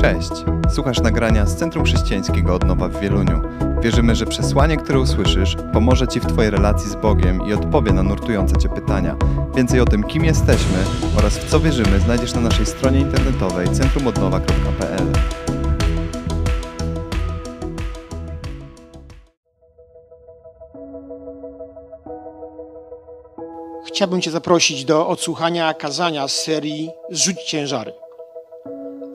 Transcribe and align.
Cześć! 0.00 0.30
Słuchasz 0.74 1.00
nagrania 1.00 1.46
z 1.46 1.56
Centrum 1.56 1.84
Chrześcijańskiego 1.84 2.54
Odnowa 2.54 2.88
w 2.88 3.00
Wieluniu. 3.00 3.40
Wierzymy, 3.82 4.14
że 4.14 4.26
przesłanie, 4.26 4.76
które 4.76 5.00
usłyszysz, 5.00 5.56
pomoże 5.72 6.08
Ci 6.08 6.20
w 6.20 6.26
Twojej 6.26 6.50
relacji 6.50 6.90
z 6.90 6.94
Bogiem 6.94 7.46
i 7.48 7.52
odpowie 7.52 7.92
na 7.92 8.02
nurtujące 8.02 8.56
Cię 8.56 8.68
pytania. 8.68 9.16
Więcej 9.56 9.80
o 9.80 9.84
tym, 9.84 10.04
kim 10.04 10.24
jesteśmy 10.24 10.78
oraz 11.16 11.38
w 11.38 11.50
co 11.50 11.60
wierzymy, 11.60 12.00
znajdziesz 12.00 12.34
na 12.34 12.40
naszej 12.40 12.66
stronie 12.66 13.00
internetowej 13.00 13.68
centrumodnowa.pl. 13.68 15.12
Chciałbym 23.86 24.20
Cię 24.20 24.30
zaprosić 24.30 24.84
do 24.84 25.08
odsłuchania 25.08 25.74
kazania 25.74 26.28
z 26.28 26.32
serii 26.32 26.90
Zrzuć 27.10 27.42
ciężary. 27.42 28.07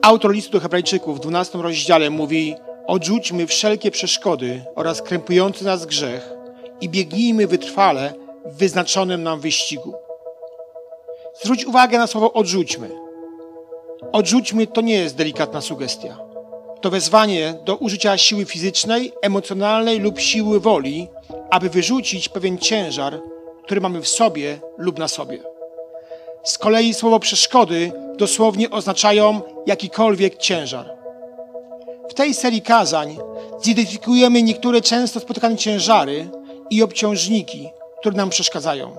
Autor 0.04 0.32
listu 0.32 0.60
Hebrajczyków 0.60 1.16
w 1.16 1.20
12 1.20 1.58
rozdziale 1.58 2.10
mówi: 2.10 2.54
Odrzućmy 2.86 3.46
wszelkie 3.46 3.90
przeszkody 3.90 4.64
oraz 4.74 5.02
krępujący 5.02 5.64
nas 5.64 5.86
grzech 5.86 6.30
i 6.80 6.88
biegnijmy 6.88 7.46
wytrwale 7.46 8.12
w 8.46 8.56
wyznaczonym 8.56 9.22
nam 9.22 9.40
wyścigu. 9.40 9.94
Zwróć 11.42 11.64
uwagę 11.64 11.98
na 11.98 12.06
słowo 12.06 12.32
odrzućmy. 12.32 12.90
Odrzućmy 14.12 14.66
to 14.66 14.80
nie 14.80 14.94
jest 14.94 15.16
delikatna 15.16 15.60
sugestia. 15.60 16.18
To 16.80 16.90
wezwanie 16.90 17.54
do 17.64 17.76
użycia 17.76 18.18
siły 18.18 18.44
fizycznej, 18.44 19.12
emocjonalnej 19.22 20.00
lub 20.00 20.20
siły 20.20 20.60
woli, 20.60 21.08
aby 21.50 21.70
wyrzucić 21.70 22.28
pewien 22.28 22.58
ciężar, 22.58 23.20
który 23.64 23.80
mamy 23.80 24.02
w 24.02 24.08
sobie 24.08 24.60
lub 24.78 24.98
na 24.98 25.08
sobie. 25.08 25.53
Z 26.44 26.58
kolei 26.58 26.94
słowo 26.94 27.20
przeszkody 27.20 27.92
dosłownie 28.16 28.70
oznaczają 28.70 29.40
jakikolwiek 29.66 30.36
ciężar. 30.36 30.96
W 32.10 32.14
tej 32.14 32.34
serii 32.34 32.62
kazań 32.62 33.18
zidentyfikujemy 33.62 34.42
niektóre 34.42 34.80
często 34.80 35.20
spotykane 35.20 35.56
ciężary 35.56 36.30
i 36.70 36.82
obciążniki, 36.82 37.68
które 38.00 38.16
nam 38.16 38.30
przeszkadzają. 38.30 38.96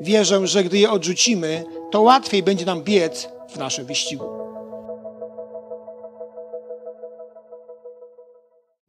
Wierzę, 0.00 0.46
że 0.46 0.64
gdy 0.64 0.78
je 0.78 0.90
odrzucimy, 0.90 1.64
to 1.90 2.02
łatwiej 2.02 2.42
będzie 2.42 2.64
nam 2.64 2.82
biec 2.82 3.28
w 3.48 3.56
naszym 3.56 3.86
wyścigu. 3.86 4.24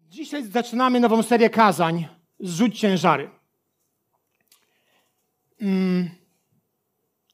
Dzisiaj 0.09 0.43
zaczynamy 0.43 0.99
nową 0.99 1.23
serię 1.23 1.49
kazań 1.49 2.07
Zrzuć 2.43 2.79
ciężary. 2.79 3.29
Mm, 5.61 6.09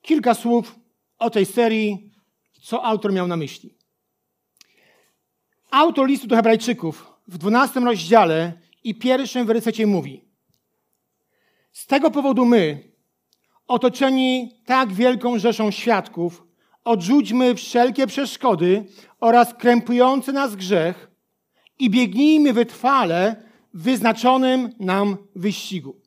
kilka 0.10 0.34
słów 0.34 0.80
o 1.20 1.30
tej 1.30 1.46
serii, 1.46 2.12
co 2.62 2.86
autor 2.86 3.14
miał 3.14 3.28
na 3.28 3.38
myśli. 3.38 3.78
Autor 5.72 6.08
listu 6.08 6.28
do 6.28 6.36
Hebrajczyków 6.36 7.14
w 7.28 7.38
12 7.38 7.80
rozdziale 7.80 8.54
i 8.84 8.96
pierwszym 8.96 9.46
wersecie 9.46 9.88
mówi: 9.88 10.26
Z 11.72 11.88
tego 11.88 12.12
powodu 12.12 12.46
my, 12.46 12.92
otoczeni 13.68 14.52
tak 14.66 14.94
wielką 14.94 15.40
rzeszą 15.40 15.72
świadków, 15.72 16.44
odrzućmy 16.84 17.56
wszelkie 17.56 18.08
przeszkody 18.08 18.86
oraz 19.20 19.54
krępujący 19.54 20.34
nas 20.34 20.56
grzech 20.56 21.12
i 21.80 21.90
biegnijmy 21.90 22.54
wytrwale 22.54 23.36
w 23.74 23.84
wyznaczonym 23.84 24.70
nam 24.80 25.18
wyścigu. 25.36 26.02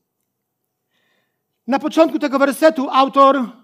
Na 1.67 1.79
początku 1.79 2.19
tego 2.19 2.39
wersetu 2.39 2.89
autor 2.91 3.62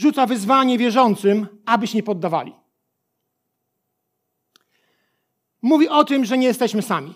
rzuca 0.00 0.26
wyzwanie 0.26 0.78
wierzącym, 0.78 1.46
aby 1.66 1.86
się 1.86 1.96
nie 1.96 2.02
poddawali. 2.02 2.54
Mówi 5.62 5.88
o 5.88 6.04
tym, 6.04 6.24
że 6.24 6.38
nie 6.38 6.46
jesteśmy 6.46 6.82
sami. 6.82 7.14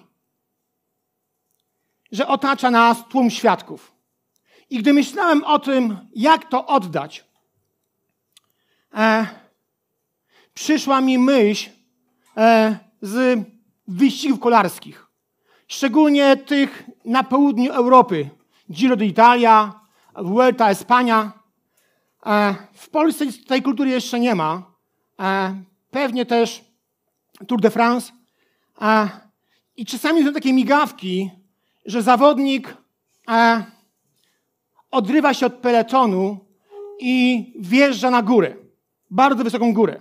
Że 2.12 2.28
otacza 2.28 2.70
nas 2.70 3.08
tłum 3.08 3.30
świadków. 3.30 3.94
I 4.70 4.78
gdy 4.78 4.92
myślałem 4.92 5.44
o 5.44 5.58
tym, 5.58 5.98
jak 6.14 6.48
to 6.48 6.66
oddać, 6.66 7.24
e, 8.94 9.26
przyszła 10.54 11.00
mi 11.00 11.18
myśl 11.18 11.70
e, 12.36 12.78
z 13.02 13.40
wyścigów 13.88 14.40
kolarskich. 14.40 15.06
Szczególnie 15.68 16.36
tych 16.36 16.90
na 17.04 17.22
południu 17.22 17.72
Europy. 17.72 18.30
Giro 18.72 18.96
d'Italia, 18.96 19.72
Vuelta 20.16 20.70
Espania. 20.70 21.43
E, 22.26 22.54
w 22.72 22.90
Polsce 22.90 23.24
tej 23.46 23.62
kultury 23.62 23.90
jeszcze 23.90 24.20
nie 24.20 24.34
ma. 24.34 24.62
E, 25.20 25.54
pewnie 25.90 26.26
też 26.26 26.64
Tour 27.46 27.60
de 27.60 27.70
France. 27.70 28.12
E, 28.80 29.08
I 29.76 29.86
czasami 29.86 30.24
są 30.24 30.32
takie 30.32 30.52
migawki, 30.52 31.30
że 31.86 32.02
zawodnik 32.02 32.76
odrywa 34.90 35.34
się 35.34 35.46
od 35.46 35.54
peletonu 35.54 36.38
i 37.00 37.52
wjeżdża 37.58 38.10
na 38.10 38.22
górę. 38.22 38.54
Bardzo 39.10 39.44
wysoką 39.44 39.72
górę. 39.72 40.00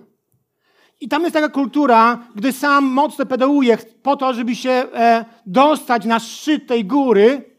I 1.01 1.07
tam 1.07 1.21
jest 1.21 1.33
taka 1.33 1.49
kultura, 1.49 2.27
gdy 2.35 2.51
sam 2.51 2.85
mocno 2.85 3.25
pedałuje 3.25 3.77
po 4.03 4.15
to, 4.15 4.33
żeby 4.33 4.55
się 4.55 4.87
dostać 5.45 6.05
na 6.05 6.19
szczyt 6.19 6.67
tej 6.67 6.85
góry, 6.85 7.57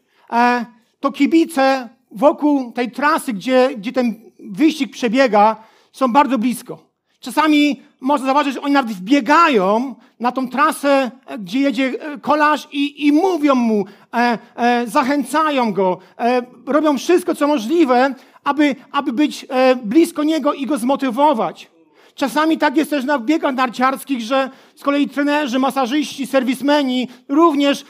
to 1.00 1.12
kibice 1.12 1.88
wokół 2.10 2.72
tej 2.72 2.91
trasy, 2.91 3.32
gdzie, 3.32 3.70
gdzie 3.76 3.92
ten 3.92 4.24
wyścig 4.44 4.93
przebiega, 4.93 5.56
są 5.93 6.12
bardzo 6.12 6.38
blisko. 6.38 6.78
Czasami 7.21 7.82
można 8.00 8.27
zauważyć, 8.27 8.55
że 8.55 8.60
oni 8.60 8.72
nawet 8.72 8.93
wbiegają 8.93 9.94
na 10.21 10.32
tą 10.32 10.49
trasę, 10.49 11.10
gdzie 11.38 11.60
jedzie 11.60 11.93
e, 12.00 12.19
kolarz 12.19 12.69
i, 12.72 13.06
i 13.06 13.12
mówią 13.12 13.54
mu, 13.54 13.84
e, 14.15 14.38
e, 14.56 14.87
zachęcają 14.87 15.72
go, 15.72 15.99
e, 16.19 16.43
robią 16.66 16.99
wszystko, 16.99 17.34
co 17.34 17.47
możliwe, 17.47 18.15
aby, 18.44 18.77
aby 18.93 19.12
być 19.12 19.47
e, 19.49 19.77
blisko 19.77 20.25
niego 20.25 20.53
i 20.53 20.66
go 20.66 20.78
zmotywować. 20.78 21.71
Czasami 22.15 22.59
tak 22.59 22.77
jest 22.77 22.91
też 22.91 23.04
na 23.04 23.19
biegach 23.19 23.54
narciarskich, 23.54 24.21
że 24.21 24.50
z 24.75 24.83
kolei 24.83 25.09
trenerzy, 25.09 25.59
masażyści, 25.59 26.27
serwismeni 26.27 27.09
również 27.28 27.84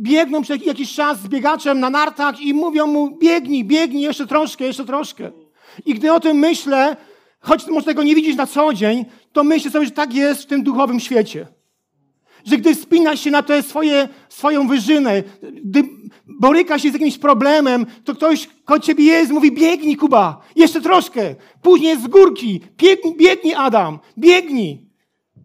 biegną 0.00 0.42
przez 0.42 0.66
jakiś 0.66 0.94
czas 0.94 1.20
z 1.20 1.28
biegaczem 1.28 1.80
na 1.80 1.90
nartach 1.90 2.40
i 2.40 2.54
mówią 2.54 2.86
mu 2.86 3.18
biegnij, 3.18 3.64
biegnij, 3.64 4.02
jeszcze 4.02 4.26
troszkę, 4.26 4.64
jeszcze 4.64 4.84
troszkę. 4.84 5.30
I 5.86 5.94
gdy 5.94 6.12
o 6.12 6.20
tym 6.20 6.36
myślę, 6.36 6.96
choć 7.40 7.66
może 7.66 7.86
tego 7.86 8.02
nie 8.02 8.14
widzieć 8.14 8.36
na 8.36 8.46
co 8.46 8.72
dzień, 8.74 9.04
to 9.32 9.44
myślę 9.44 9.70
sobie, 9.70 9.84
że 9.84 9.90
tak 9.90 10.14
jest 10.14 10.42
w 10.42 10.46
tym 10.46 10.62
duchowym 10.62 11.00
świecie. 11.00 11.46
Że 12.44 12.56
gdy 12.56 12.74
wspina 12.74 13.16
się 13.16 13.30
na 13.30 13.42
tę 13.42 13.62
swoje, 13.62 14.08
swoją 14.28 14.68
wyżynę, 14.68 15.22
gdy 15.64 15.84
boryka 16.26 16.78
się 16.78 16.90
z 16.90 16.92
jakimś 16.92 17.18
problemem, 17.18 17.86
to 18.04 18.14
ktoś 18.14 18.48
koło 18.64 18.80
ciebie 18.80 19.04
jest, 19.04 19.32
mówi 19.32 19.52
biegnij 19.52 19.96
Kuba, 19.96 20.40
jeszcze 20.56 20.80
troszkę, 20.80 21.34
później 21.62 22.00
z 22.00 22.06
górki, 22.06 22.60
biegnij, 22.76 23.16
biegnij 23.16 23.54
Adam, 23.54 23.98
biegnij, 24.18 24.86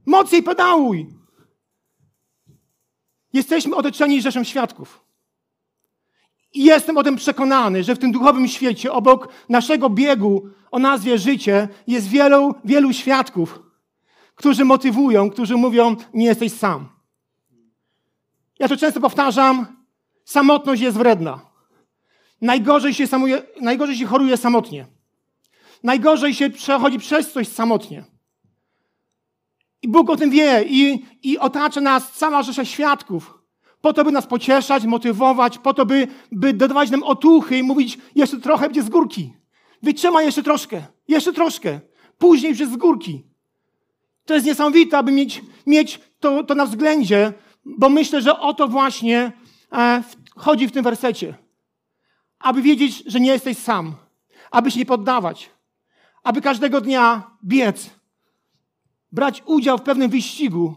mocniej 0.06 0.44
pedałuj. 0.44 1.08
Jesteśmy 3.34 3.76
otoczeni 3.76 4.22
rzeszą 4.22 4.44
świadków. 4.44 5.03
I 6.54 6.64
jestem 6.64 6.98
o 6.98 7.04
tym 7.04 7.16
przekonany, 7.16 7.84
że 7.84 7.96
w 7.96 8.00
tym 8.00 8.12
duchowym 8.12 8.48
świecie, 8.48 8.92
obok 8.92 9.30
naszego 9.50 9.90
biegu 9.90 10.50
o 10.72 10.80
nazwie 10.80 11.18
życie, 11.18 11.68
jest 11.88 12.08
wielu, 12.08 12.56
wielu 12.66 12.94
świadków, 12.94 13.60
którzy 14.36 14.66
motywują, 14.66 15.30
którzy 15.30 15.58
mówią, 15.58 15.96
nie 16.14 16.26
jesteś 16.26 16.52
sam. 16.52 16.90
Ja 18.60 18.68
to 18.68 18.78
często 18.78 19.02
powtarzam, 19.02 19.66
samotność 20.26 20.82
jest 20.82 20.98
wredna. 20.98 21.42
Najgorzej 22.42 22.94
się, 22.94 23.08
samuje, 23.08 23.44
najgorzej 23.62 23.96
się 23.96 24.06
choruje 24.06 24.38
samotnie. 24.38 24.88
Najgorzej 25.84 26.34
się 26.34 26.50
przechodzi 26.50 27.00
przez 27.00 27.32
coś 27.32 27.48
samotnie. 27.48 28.04
I 29.82 29.88
Bóg 29.88 30.10
o 30.10 30.16
tym 30.16 30.30
wie 30.30 30.64
i, 30.68 31.06
i 31.24 31.40
otacza 31.40 31.82
nas 31.82 32.12
cała 32.12 32.44
rzesza 32.44 32.66
świadków, 32.66 33.43
po 33.84 33.94
to, 33.94 34.04
by 34.04 34.12
nas 34.12 34.28
pocieszać, 34.28 34.86
motywować, 34.86 35.58
po 35.58 35.74
to, 35.74 35.86
by, 35.86 36.08
by 36.32 36.54
dodawać 36.54 36.92
nam 36.92 37.04
otuchy 37.04 37.58
i 37.58 37.64
mówić, 37.64 37.98
jeszcze 38.16 38.40
trochę 38.40 38.66
będzie 38.66 38.84
z 38.84 38.90
górki. 38.90 39.34
Wytrzymaj 39.82 40.26
jeszcze 40.26 40.44
troszkę, 40.44 40.84
jeszcze 41.08 41.34
troszkę. 41.34 41.80
Później 42.18 42.56
jest 42.58 42.74
z 42.74 42.78
górki. 42.78 43.24
To 44.26 44.34
jest 44.34 44.46
niesamowite, 44.46 44.98
aby 44.98 45.12
mieć, 45.12 45.42
mieć 45.68 46.00
to, 46.20 46.44
to 46.44 46.56
na 46.56 46.66
względzie, 46.66 47.34
bo 47.66 47.90
myślę, 47.90 48.22
że 48.22 48.40
o 48.40 48.54
to 48.54 48.68
właśnie 48.68 49.32
e, 49.72 50.04
chodzi 50.36 50.68
w 50.68 50.72
tym 50.72 50.84
wersecie. 50.84 51.36
Aby 52.40 52.62
wiedzieć, 52.62 53.04
że 53.06 53.20
nie 53.20 53.32
jesteś 53.32 53.58
sam. 53.58 53.96
Aby 54.52 54.72
się 54.72 54.80
nie 54.80 54.86
poddawać. 54.86 55.50
Aby 56.24 56.42
każdego 56.42 56.82
dnia 56.82 57.32
biec. 57.46 57.90
Brać 59.12 59.44
udział 59.46 59.78
w 59.78 59.82
pewnym 59.82 60.10
wyścigu, 60.10 60.76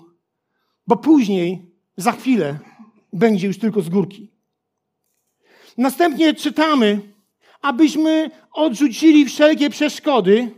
bo 0.86 0.96
później, 0.96 1.70
za 1.96 2.12
chwilę, 2.12 2.58
będzie 3.16 3.46
już 3.46 3.58
tylko 3.58 3.82
z 3.82 3.88
górki. 3.88 4.30
Następnie 5.78 6.34
czytamy, 6.34 7.00
abyśmy 7.62 8.30
odrzucili 8.52 9.24
wszelkie 9.24 9.70
przeszkody 9.70 10.50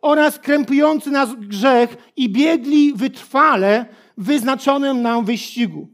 oraz 0.00 0.38
krępujący 0.38 1.10
nas 1.10 1.34
grzech 1.34 1.96
i 2.16 2.28
biegli 2.28 2.92
wytrwale 2.94 3.86
w 4.18 4.24
wyznaczonym 4.24 5.02
nam 5.02 5.24
wyścigu. 5.24 5.88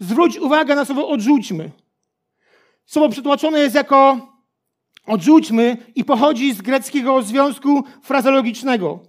Zwróć 0.00 0.38
uwagę 0.38 0.74
na 0.74 0.84
słowo 0.84 1.08
odrzućmy. 1.08 1.70
Słowo 2.86 3.08
przetłumaczone 3.08 3.60
jest 3.60 3.74
jako 3.74 4.28
odrzućmy 5.06 5.76
i 5.94 6.04
pochodzi 6.04 6.54
z 6.54 6.62
greckiego 6.62 7.22
związku 7.22 7.84
frazologicznego. 8.02 9.00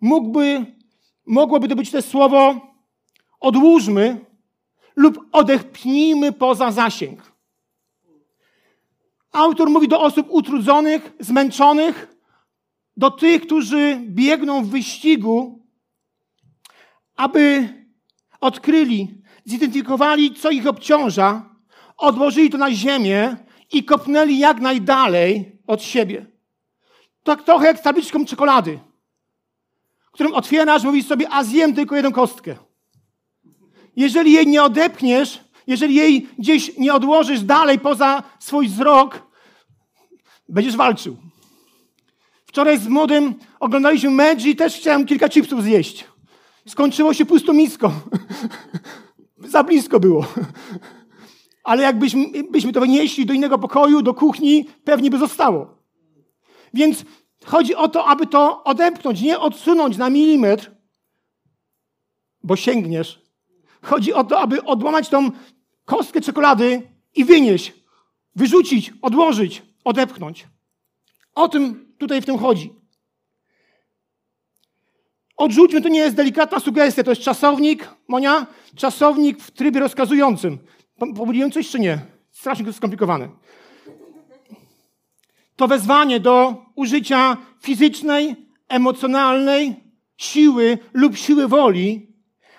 Mógłby, 0.00 0.66
mogłoby 1.26 1.68
to 1.68 1.76
być 1.76 1.90
też 1.90 2.04
słowo 2.04 2.60
odłóżmy 3.40 4.25
lub 4.96 5.28
odepchnijmy 5.32 6.32
poza 6.32 6.72
zasięg. 6.72 7.32
Autor 9.32 9.70
mówi 9.70 9.88
do 9.88 10.00
osób 10.00 10.26
utrudzonych, 10.30 11.12
zmęczonych, 11.20 12.16
do 12.96 13.10
tych, 13.10 13.42
którzy 13.42 14.00
biegną 14.00 14.64
w 14.64 14.68
wyścigu, 14.68 15.66
aby 17.16 17.68
odkryli, 18.40 19.22
zidentyfikowali, 19.44 20.34
co 20.34 20.50
ich 20.50 20.66
obciąża, 20.66 21.56
odłożyli 21.96 22.50
to 22.50 22.58
na 22.58 22.72
ziemię 22.72 23.36
i 23.72 23.84
kopnęli 23.84 24.38
jak 24.38 24.60
najdalej 24.60 25.58
od 25.66 25.82
siebie. 25.82 26.26
Tak 27.22 27.42
trochę 27.42 27.66
jak 27.66 27.78
z 27.78 27.82
tabliczką 27.82 28.24
czekolady, 28.24 28.78
którą 30.12 30.32
otwierasz, 30.32 30.82
mówisz 30.82 31.06
sobie, 31.06 31.26
a 31.30 31.44
zjem 31.44 31.74
tylko 31.74 31.94
jedną 31.94 32.12
kostkę. 32.12 32.65
Jeżeli 33.96 34.32
jej 34.32 34.46
nie 34.46 34.62
odepchniesz, 34.62 35.40
jeżeli 35.66 35.94
jej 35.94 36.28
gdzieś 36.38 36.78
nie 36.78 36.94
odłożysz 36.94 37.40
dalej 37.40 37.78
poza 37.78 38.22
swój 38.38 38.68
wzrok, 38.68 39.22
będziesz 40.48 40.76
walczył. 40.76 41.16
Wczoraj 42.46 42.78
z 42.78 42.88
młodym 42.88 43.34
oglądaliśmy 43.60 44.10
mecz 44.10 44.44
i 44.44 44.56
też 44.56 44.76
chciałem 44.76 45.06
kilka 45.06 45.28
chipsów 45.28 45.62
zjeść. 45.62 46.04
Skończyło 46.68 47.14
się 47.14 47.26
pustomisko. 47.26 47.92
Za 49.38 49.64
blisko 49.64 50.00
było. 50.00 50.26
Ale 51.64 51.82
jakbyśmy 51.82 52.24
byśmy 52.50 52.72
to 52.72 52.80
wynieśli 52.80 53.26
do 53.26 53.32
innego 53.34 53.58
pokoju, 53.58 54.02
do 54.02 54.14
kuchni, 54.14 54.64
pewnie 54.84 55.10
by 55.10 55.18
zostało. 55.18 55.76
Więc 56.74 57.04
chodzi 57.44 57.74
o 57.74 57.88
to, 57.88 58.04
aby 58.04 58.26
to 58.26 58.64
odepchnąć, 58.64 59.20
nie 59.20 59.38
odsunąć 59.38 59.96
na 59.96 60.10
milimetr, 60.10 60.70
bo 62.42 62.56
sięgniesz. 62.56 63.25
Chodzi 63.86 64.12
o 64.12 64.24
to, 64.24 64.40
aby 64.40 64.64
odłamać 64.64 65.08
tą 65.08 65.30
kostkę 65.84 66.20
czekolady 66.20 66.82
i 67.14 67.24
wynieść, 67.24 67.72
wyrzucić, 68.36 68.92
odłożyć, 69.02 69.62
odepchnąć. 69.84 70.46
O 71.34 71.48
tym 71.48 71.94
tutaj 71.98 72.22
w 72.22 72.26
tym 72.26 72.38
chodzi. 72.38 72.72
Odrzućmy, 75.36 75.82
to 75.82 75.88
nie 75.88 75.98
jest 75.98 76.16
delikatna 76.16 76.60
sugestia, 76.60 77.04
to 77.04 77.10
jest 77.10 77.22
czasownik, 77.22 77.88
Monia, 78.08 78.46
czasownik 78.76 79.42
w 79.42 79.50
trybie 79.50 79.80
rozkazującym. 79.80 80.58
Pomyliłem 81.16 81.50
coś 81.50 81.70
czy 81.70 81.80
nie? 81.80 81.98
Strasznie 82.30 82.72
skomplikowane. 82.72 83.28
To 85.56 85.68
wezwanie 85.68 86.20
do 86.20 86.64
użycia 86.74 87.36
fizycznej, 87.60 88.36
emocjonalnej 88.68 89.76
siły 90.16 90.78
lub 90.92 91.16
siły 91.16 91.48
woli, 91.48 92.05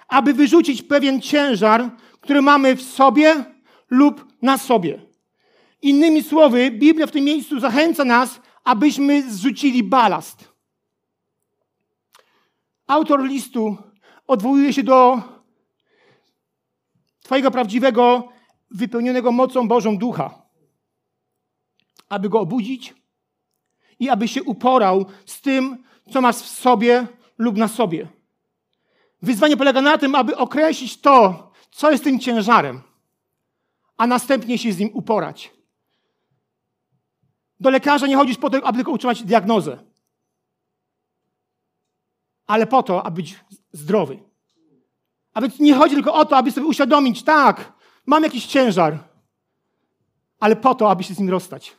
aby 0.08 0.34
wyrzucić 0.34 0.82
pewien 0.82 1.22
ciężar, 1.22 1.90
który 2.22 2.42
mamy 2.42 2.76
w 2.76 2.82
sobie 2.82 3.46
lub 3.90 4.28
na 4.42 4.58
sobie. 4.58 5.02
Innymi 5.82 6.24
słowy, 6.24 6.72
Biblia 6.72 7.08
w 7.08 7.12
tym 7.12 7.24
miejscu 7.24 7.60
zachęca 7.60 8.06
nas, 8.06 8.42
abyśmy 8.64 9.32
zrzucili 9.32 9.84
balast. 9.84 10.52
Autor 12.88 13.24
listu 13.24 13.78
odwołuje 14.28 14.74
się 14.74 14.84
do 14.84 15.22
Twojego 17.24 17.52
prawdziwego, 17.52 18.30
wypełnionego 18.72 19.32
mocą 19.32 19.68
Bożą 19.68 19.98
ducha, 19.98 20.42
aby 22.10 22.30
go 22.30 22.40
obudzić 22.40 22.94
i 24.00 24.10
aby 24.10 24.28
się 24.28 24.44
uporał 24.44 25.06
z 25.26 25.42
tym, 25.42 25.84
co 26.14 26.22
masz 26.22 26.36
w 26.36 26.48
sobie 26.48 27.08
lub 27.38 27.58
na 27.58 27.68
sobie. 27.68 28.17
Wyzwanie 29.22 29.58
polega 29.58 29.82
na 29.82 29.98
tym, 29.98 30.16
aby 30.16 30.38
określić 30.38 31.02
to, 31.02 31.52
co 31.72 31.92
jest 31.92 32.04
tym 32.04 32.20
ciężarem, 32.20 32.82
a 33.98 34.08
następnie 34.08 34.58
się 34.58 34.74
z 34.74 34.80
nim 34.80 34.90
uporać. 34.94 35.52
Do 37.60 37.70
lekarza 37.70 38.08
nie 38.08 38.16
chodzisz 38.16 38.38
po 38.38 38.50
to, 38.50 38.68
aby 38.68 38.78
tylko 38.78 38.92
utrzymać 38.92 39.24
diagnozę, 39.24 39.84
ale 42.48 42.68
po 42.68 42.84
to, 42.84 43.06
aby 43.06 43.16
być 43.16 43.36
zdrowy. 43.72 44.20
A 45.34 45.42
więc 45.42 45.60
nie 45.60 45.74
chodzi 45.74 45.96
tylko 45.96 46.14
o 46.14 46.26
to, 46.26 46.38
aby 46.38 46.52
sobie 46.52 46.68
uświadomić, 46.68 47.24
tak, 47.24 47.74
mam 48.06 48.24
jakiś 48.24 48.46
ciężar, 48.46 49.04
ale 50.40 50.56
po 50.56 50.76
to, 50.76 50.92
aby 50.92 51.04
się 51.04 51.14
z 51.14 51.20
nim 51.20 51.30
rozstać. 51.30 51.76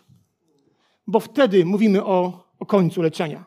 Bo 1.07 1.21
wtedy 1.21 1.65
mówimy 1.65 2.05
o, 2.05 2.45
o 2.59 2.67
końcu 2.67 3.03
leczenia. 3.03 3.45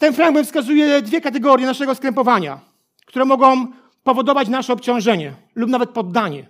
Ten 0.00 0.14
fragment 0.14 0.46
wskazuje 0.46 1.02
dwie 1.02 1.20
kategorie 1.20 1.66
naszego 1.66 1.94
skrępowania, 1.94 2.60
które 3.06 3.24
mogą 3.24 3.66
powodować 4.02 4.48
nasze 4.48 4.72
obciążenie 4.72 5.34
lub 5.54 5.70
nawet 5.70 5.90
poddanie. 5.90 6.48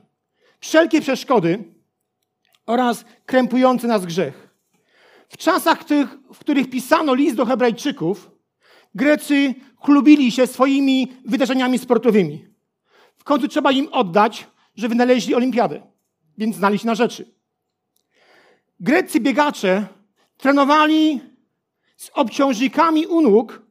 Wszelkie 0.60 1.00
przeszkody 1.00 1.64
oraz 2.66 3.04
krępujący 3.26 3.86
nas 3.86 4.06
grzech. 4.06 4.48
W 5.28 5.36
czasach, 5.36 5.84
tych, 5.84 6.08
w 6.34 6.38
których 6.38 6.70
pisano 6.70 7.14
list 7.14 7.36
do 7.36 7.46
Hebrajczyków, 7.46 8.30
Grecy 8.94 9.54
chlubili 9.76 10.32
się 10.32 10.46
swoimi 10.46 11.12
wydarzeniami 11.24 11.78
sportowymi. 11.78 12.46
W 13.18 13.24
końcu 13.24 13.48
trzeba 13.48 13.72
im 13.72 13.88
oddać, 13.92 14.46
że 14.76 14.88
wynaleźli 14.88 15.34
olimpiadę, 15.34 15.82
więc 16.38 16.56
znali 16.56 16.78
się 16.78 16.86
na 16.86 16.94
rzeczy. 16.94 17.34
Greccy 18.80 19.20
biegacze 19.20 19.86
trenowali 20.36 21.29
z 22.00 22.10
obciążnikami 22.14 23.06
u 23.06 23.20
nóg, 23.20 23.62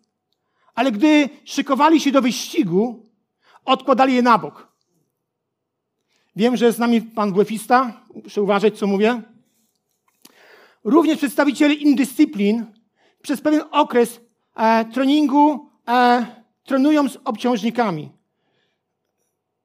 ale 0.75 0.91
gdy 0.91 1.29
szykowali 1.45 1.99
się 1.99 2.11
do 2.11 2.21
wyścigu, 2.21 3.05
odkładali 3.65 4.15
je 4.15 4.21
na 4.21 4.37
bok. 4.37 4.67
Wiem, 6.35 6.57
że 6.57 6.71
z 6.71 6.79
nami 6.79 7.01
pan 7.01 7.33
błefista, 7.33 8.01
muszę 8.23 8.41
uważać, 8.41 8.77
co 8.77 8.87
mówię. 8.87 9.21
Również 10.83 11.17
przedstawiciele 11.17 11.73
indyscyplin 11.73 12.65
przez 13.21 13.41
pewien 13.41 13.61
okres 13.71 14.21
e, 14.55 14.85
treningu 14.85 15.69
e, 15.87 16.25
trenują 16.63 17.09
z 17.09 17.17
obciążnikami. 17.23 18.09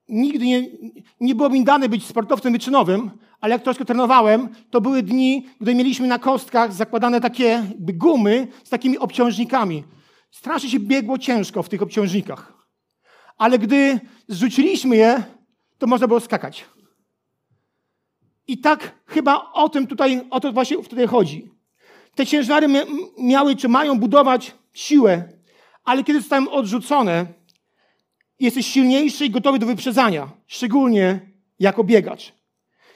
Nigdy 0.09 0.47
nie, 0.47 0.68
nie 1.21 1.35
było 1.35 1.49
mi 1.49 1.64
dane 1.64 1.88
być 1.88 2.06
sportowcem 2.06 2.52
wyczynowym, 2.52 3.11
ale 3.45 3.53
jak 3.53 3.63
troszkę 3.63 3.85
trenowałem, 3.85 4.49
to 4.71 4.81
były 4.81 5.03
dni, 5.03 5.47
gdy 5.61 5.75
mieliśmy 5.75 6.07
na 6.07 6.19
kostkach 6.19 6.73
zakładane 6.73 7.21
takie 7.21 7.63
gumy 7.79 8.49
z 8.65 8.69
takimi 8.69 8.99
obciążnikami. 8.99 9.85
Strasznie 10.31 10.71
się 10.71 10.81
biegło 10.81 11.19
ciężko 11.19 11.63
w 11.63 11.69
tych 11.69 11.83
obciążnikach. 11.83 12.53
Ale 13.39 13.59
gdy 13.59 14.01
zrzuciliśmy 14.29 14.97
je, 14.97 15.23
to 15.79 15.87
można 15.87 16.09
było 16.09 16.21
skakać. 16.21 16.65
I 18.47 18.59
tak 18.59 19.03
chyba 19.07 19.53
o 19.53 19.69
tym 19.69 19.87
tutaj, 19.87 20.27
o 20.31 20.41
to 20.41 20.53
właśnie 20.53 20.83
wtedy 20.83 21.07
chodzi. 21.07 21.51
Te 22.15 22.27
ciężary 22.27 22.69
miały 23.19 23.57
czy 23.57 23.69
mają 23.69 23.99
budować 23.99 24.55
siłę, 24.73 25.29
ale 25.85 26.05
kiedy 26.05 26.21
zostają 26.21 26.51
odrzucone, 26.51 27.27
jesteś 28.41 28.67
silniejszy 28.67 29.27
i 29.27 29.31
gotowy 29.31 29.59
do 29.59 29.67
wyprzedzania, 29.67 30.29
szczególnie 30.47 31.21
jako 31.59 31.85
biegacz. 31.85 32.44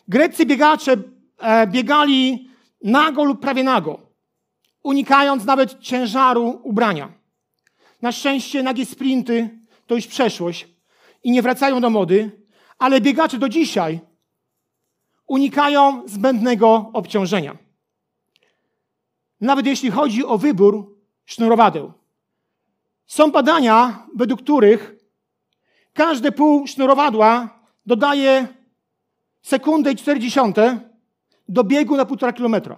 Greccy 0.09 0.47
biegacze 0.47 0.97
e, 1.39 1.67
biegali 1.67 2.49
nago 2.85 3.25
lub 3.25 3.41
prawie 3.41 3.65
nago, 3.65 4.01
unikając 4.83 5.45
nawet 5.45 5.81
ciężaru 5.81 6.61
ubrania. 6.63 7.13
Na 8.03 8.13
szczęście 8.13 8.63
nagie 8.63 8.87
sprinty 8.87 9.59
to 9.87 9.95
już 9.95 10.07
przeszłość 10.07 10.69
i 11.25 11.31
nie 11.31 11.43
wracają 11.43 11.81
do 11.81 11.91
mody, 11.91 12.31
ale 12.79 13.01
biegacze 13.01 13.39
do 13.39 13.49
dzisiaj 13.49 14.01
unikają 15.27 16.09
zbędnego 16.09 16.91
obciążenia. 16.93 17.57
Nawet 19.41 19.67
jeśli 19.67 19.91
chodzi 19.91 20.25
o 20.25 20.39
wybór 20.39 20.97
sznurowadeł. 21.25 21.93
Są 23.07 23.31
badania, 23.31 24.07
według 24.15 24.43
których 24.43 24.95
każde 25.93 26.33
pół 26.33 26.67
sznurowadła 26.67 27.61
dodaje 27.87 28.58
sekundę 29.49 29.93
i 29.93 29.97
40 29.97 30.41
do 31.49 31.65
biegu 31.65 31.97
na 31.97 32.05
półtora 32.05 32.33
kilometra. 32.33 32.77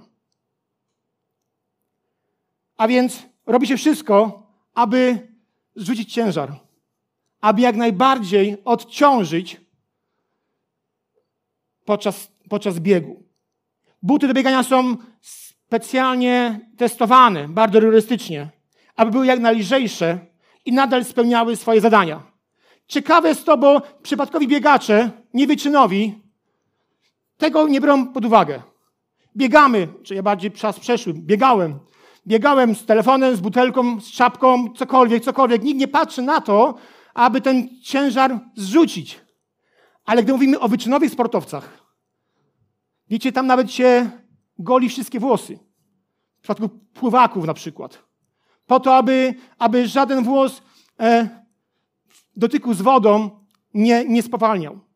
A 2.77 2.89
więc 2.89 3.23
robi 3.47 3.67
się 3.67 3.77
wszystko, 3.77 4.43
aby 4.75 5.29
zrzucić 5.77 6.12
ciężar, 6.12 6.61
aby 7.41 7.61
jak 7.61 7.77
najbardziej 7.77 8.65
odciążyć 8.65 9.61
podczas, 11.85 12.33
podczas 12.49 12.79
biegu. 12.79 13.23
Buty 14.03 14.29
do 14.29 14.35
biegania 14.35 14.62
są 14.62 14.97
specjalnie 15.21 16.61
testowane, 16.77 17.49
bardzo 17.49 17.81
rygorystycznie, 17.81 18.49
aby 18.97 19.11
były 19.11 19.27
jak 19.27 19.41
najlżejsze 19.41 20.19
i 20.65 20.73
nadal 20.73 21.05
spełniały 21.05 21.57
swoje 21.57 21.81
zadania. 21.81 22.23
Ciekawe 22.87 23.29
jest 23.29 23.45
to, 23.45 23.59
bo 23.59 23.83
przypadkowi 24.03 24.49
biegacze, 24.49 25.11
niewyczynowi, 25.35 26.29
tego 27.40 27.68
nie 27.68 27.80
biorą 27.80 28.06
pod 28.06 28.25
uwagę. 28.25 28.62
Biegamy, 29.37 29.88
czy 30.02 30.14
ja 30.14 30.23
bardziej 30.23 30.52
czas 30.52 30.80
przeszły, 30.80 31.14
biegałem. 31.14 31.78
Biegałem 32.26 32.75
z 32.75 32.87
telefonem, 32.87 33.37
z 33.37 33.40
butelką, 33.40 34.00
z 34.00 34.11
czapką, 34.11 34.73
cokolwiek, 34.73 35.25
cokolwiek. 35.25 35.62
Nikt 35.62 35.80
nie 35.80 35.88
patrzy 35.88 36.23
na 36.23 36.40
to, 36.40 36.75
aby 37.14 37.40
ten 37.40 37.68
ciężar 37.82 38.40
zrzucić. 38.56 39.20
Ale 40.04 40.23
gdy 40.23 40.32
mówimy 40.32 40.61
o 40.61 40.68
wyczynowych 40.68 41.12
sportowcach, 41.12 41.85
wiecie, 43.09 43.32
tam 43.32 43.47
nawet 43.47 43.73
się 43.73 44.11
goli 44.59 44.88
wszystkie 44.88 45.20
włosy. 45.20 45.59
W 46.38 46.42
przypadku 46.42 46.68
pływaków 46.68 47.44
na 47.47 47.54
przykład. 47.54 48.04
Po 48.66 48.80
to, 48.80 48.97
aby, 48.97 49.35
aby 49.59 49.88
żaden 49.88 50.25
włos 50.25 50.62
e, 51.00 51.28
w 52.09 52.38
dotyku 52.38 52.75
z 52.75 52.82
wodą 52.82 53.30
nie, 53.75 54.04
nie 54.04 54.23
spowalniał. 54.23 54.89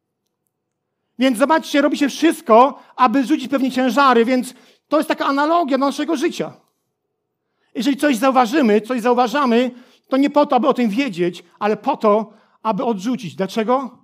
Więc 1.18 1.38
zobaczcie, 1.38 1.82
robi 1.82 1.98
się 1.98 2.08
wszystko, 2.08 2.82
aby 2.96 3.24
rzucić 3.24 3.48
pewnie 3.48 3.70
ciężary, 3.70 4.24
więc 4.24 4.54
to 4.88 4.96
jest 4.96 5.08
taka 5.08 5.26
analogia 5.26 5.78
do 5.78 5.86
naszego 5.86 6.16
życia. 6.16 6.52
Jeżeli 7.74 7.96
coś 7.96 8.16
zauważymy, 8.16 8.80
coś 8.80 9.00
zauważamy, 9.00 9.70
to 10.08 10.16
nie 10.16 10.30
po 10.30 10.46
to, 10.46 10.56
aby 10.56 10.68
o 10.68 10.74
tym 10.74 10.90
wiedzieć, 10.90 11.44
ale 11.58 11.76
po 11.76 11.96
to, 11.96 12.32
aby 12.62 12.84
odrzucić. 12.84 13.34
Dlaczego? 13.34 13.98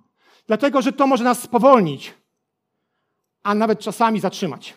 Dlatego, 0.47 0.81
że 0.81 0.93
to 0.93 1.07
może 1.07 1.23
nas 1.23 1.41
spowolnić, 1.41 2.13
a 3.43 3.55
nawet 3.55 3.79
czasami 3.79 4.19
zatrzymać. 4.19 4.73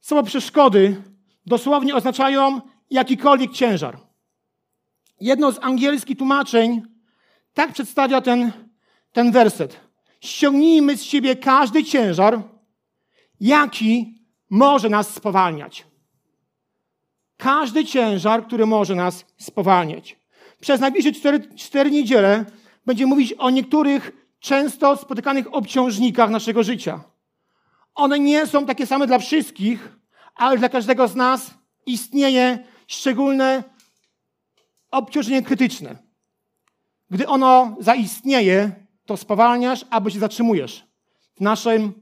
Słowo 0.00 0.22
przeszkody 0.22 1.02
dosłownie 1.46 1.94
oznaczają 1.94 2.60
jakikolwiek 2.90 3.52
ciężar. 3.52 3.98
Jedno 5.20 5.52
z 5.52 5.58
angielskich 5.58 6.18
tłumaczeń 6.18 6.82
tak 7.58 7.72
przedstawia 7.72 8.20
ten, 8.20 8.52
ten 9.12 9.32
werset. 9.32 9.80
Ściągnijmy 10.20 10.96
z 10.96 11.02
siebie 11.02 11.36
każdy 11.36 11.84
ciężar, 11.84 12.42
jaki 13.40 14.22
może 14.50 14.88
nas 14.88 15.14
spowalniać. 15.14 15.86
Każdy 17.36 17.84
ciężar, 17.84 18.46
który 18.46 18.66
może 18.66 18.94
nas 18.94 19.24
spowalniać. 19.38 20.16
Przez 20.60 20.80
najbliższe 20.80 21.12
cztery, 21.12 21.56
cztery 21.56 21.90
niedziele 21.90 22.44
będziemy 22.86 23.10
mówić 23.10 23.32
o 23.32 23.50
niektórych 23.50 24.12
często 24.40 24.96
spotykanych 24.96 25.54
obciążnikach 25.54 26.30
naszego 26.30 26.62
życia. 26.62 27.04
One 27.94 28.18
nie 28.18 28.46
są 28.46 28.66
takie 28.66 28.86
same 28.86 29.06
dla 29.06 29.18
wszystkich, 29.18 29.96
ale 30.34 30.58
dla 30.58 30.68
każdego 30.68 31.08
z 31.08 31.16
nas 31.16 31.54
istnieje 31.86 32.58
szczególne 32.86 33.64
obciążenie 34.90 35.42
krytyczne. 35.42 36.07
Gdy 37.10 37.26
ono 37.26 37.76
zaistnieje, 37.80 38.84
to 39.06 39.16
spowalniasz 39.16 39.84
albo 39.90 40.10
się 40.10 40.18
zatrzymujesz. 40.18 40.86
W 41.36 41.40
naszym 41.40 41.92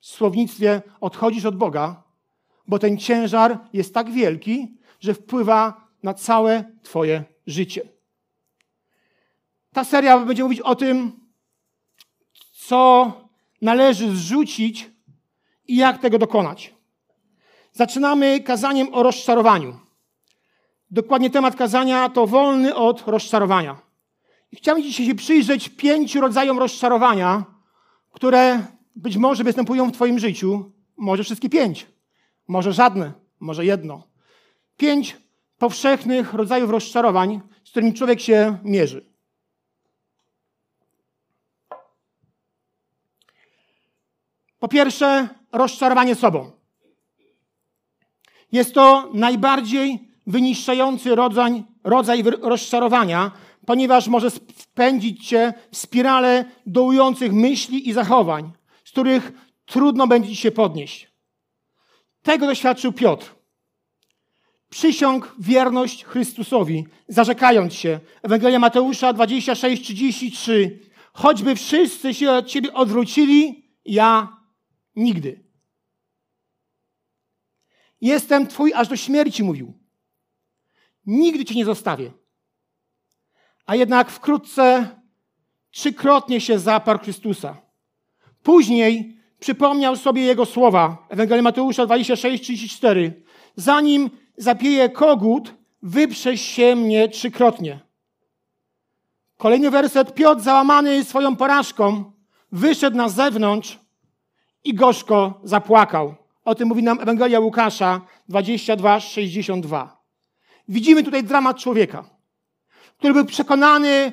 słownictwie 0.00 0.82
odchodzisz 1.00 1.44
od 1.44 1.56
Boga, 1.56 2.02
bo 2.66 2.78
ten 2.78 2.98
ciężar 2.98 3.58
jest 3.72 3.94
tak 3.94 4.10
wielki, 4.10 4.78
że 5.00 5.14
wpływa 5.14 5.88
na 6.02 6.14
całe 6.14 6.64
Twoje 6.82 7.24
życie. 7.46 7.82
Ta 9.72 9.84
seria 9.84 10.18
będzie 10.18 10.42
mówić 10.42 10.60
o 10.60 10.74
tym, 10.74 11.20
co 12.52 13.12
należy 13.62 14.16
zrzucić 14.16 14.90
i 15.68 15.76
jak 15.76 15.98
tego 15.98 16.18
dokonać. 16.18 16.74
Zaczynamy 17.72 18.40
kazaniem 18.40 18.94
o 18.94 19.02
rozczarowaniu. 19.02 19.78
Dokładnie 20.90 21.30
temat 21.30 21.56
kazania 21.56 22.08
to 22.08 22.26
wolny 22.26 22.74
od 22.74 23.06
rozczarowania. 23.06 23.85
I 24.56 24.58
chciałbym 24.58 24.84
dzisiaj 24.84 25.06
się 25.06 25.14
przyjrzeć 25.14 25.68
pięciu 25.68 26.20
rodzajom 26.20 26.58
rozczarowania, 26.58 27.44
które 28.12 28.66
być 28.96 29.16
może 29.16 29.44
występują 29.44 29.90
w 29.90 29.92
Twoim 29.92 30.18
życiu. 30.18 30.72
Może 30.96 31.24
wszystkie 31.24 31.48
pięć, 31.48 31.86
może 32.48 32.72
żadne, 32.72 33.12
może 33.40 33.64
jedno. 33.64 34.02
Pięć 34.76 35.16
powszechnych 35.58 36.34
rodzajów 36.34 36.70
rozczarowań, 36.70 37.40
z 37.64 37.70
którymi 37.70 37.94
człowiek 37.94 38.20
się 38.20 38.58
mierzy. 38.64 39.12
Po 44.58 44.68
pierwsze, 44.68 45.28
rozczarowanie 45.52 46.14
sobą. 46.14 46.50
Jest 48.52 48.74
to 48.74 49.10
najbardziej 49.14 50.08
wyniszczający 50.26 51.14
rodzaj, 51.14 51.64
rodzaj 51.84 52.22
rozczarowania, 52.22 53.30
ponieważ 53.66 54.08
może 54.08 54.30
wpędzić 54.30 55.28
cię 55.28 55.54
w 55.70 55.76
spirale 55.76 56.44
dołujących 56.66 57.32
myśli 57.32 57.88
i 57.88 57.92
zachowań, 57.92 58.52
z 58.84 58.90
których 58.90 59.32
trudno 59.64 60.06
będzie 60.06 60.28
ci 60.28 60.36
się 60.36 60.50
podnieść. 60.50 61.10
Tego 62.22 62.46
doświadczył 62.46 62.92
Piotr. 62.92 63.34
Przysiąg 64.70 65.34
wierność 65.38 66.04
Chrystusowi, 66.04 66.86
zarzekając 67.08 67.74
się. 67.74 68.00
Ewangelia 68.22 68.58
Mateusza 68.58 69.12
26:33. 69.12 70.70
Choćby 71.12 71.56
wszyscy 71.56 72.14
się 72.14 72.30
od 72.30 72.46
ciebie 72.46 72.74
odwrócili, 72.74 73.64
ja 73.84 74.36
nigdy. 74.96 75.44
Jestem 78.00 78.46
twój 78.46 78.72
aż 78.74 78.88
do 78.88 78.96
śmierci, 78.96 79.44
mówił. 79.44 79.72
Nigdy 81.06 81.44
cię 81.44 81.54
nie 81.54 81.64
zostawię. 81.64 82.12
A 83.66 83.74
jednak 83.74 84.10
wkrótce 84.10 84.88
trzykrotnie 85.70 86.40
się 86.40 86.58
zaparł 86.58 86.98
Chrystusa. 86.98 87.56
Później 88.42 89.16
przypomniał 89.38 89.96
sobie 89.96 90.22
jego 90.22 90.46
słowa. 90.46 91.06
Ewangelia 91.08 91.42
Mateusza 91.42 91.86
26, 91.86 92.44
34. 92.44 93.22
Zanim 93.56 94.10
zapieje 94.36 94.88
kogut, 94.88 95.54
wyprześ 95.82 96.40
się 96.40 96.76
mnie 96.76 97.08
trzykrotnie. 97.08 97.80
Kolejny 99.36 99.70
werset. 99.70 100.14
Piotr, 100.14 100.42
załamany 100.42 101.04
swoją 101.04 101.36
porażką, 101.36 102.12
wyszedł 102.52 102.96
na 102.96 103.08
zewnątrz 103.08 103.78
i 104.64 104.74
gorzko 104.74 105.40
zapłakał. 105.44 106.14
O 106.44 106.54
tym 106.54 106.68
mówi 106.68 106.82
nam 106.82 107.00
Ewangelia 107.00 107.40
Łukasza 107.40 108.00
22, 108.28 109.00
62. 109.00 110.02
Widzimy 110.68 111.02
tutaj 111.02 111.24
dramat 111.24 111.58
człowieka, 111.58 112.04
który 112.98 113.14
był 113.14 113.24
przekonany 113.24 114.12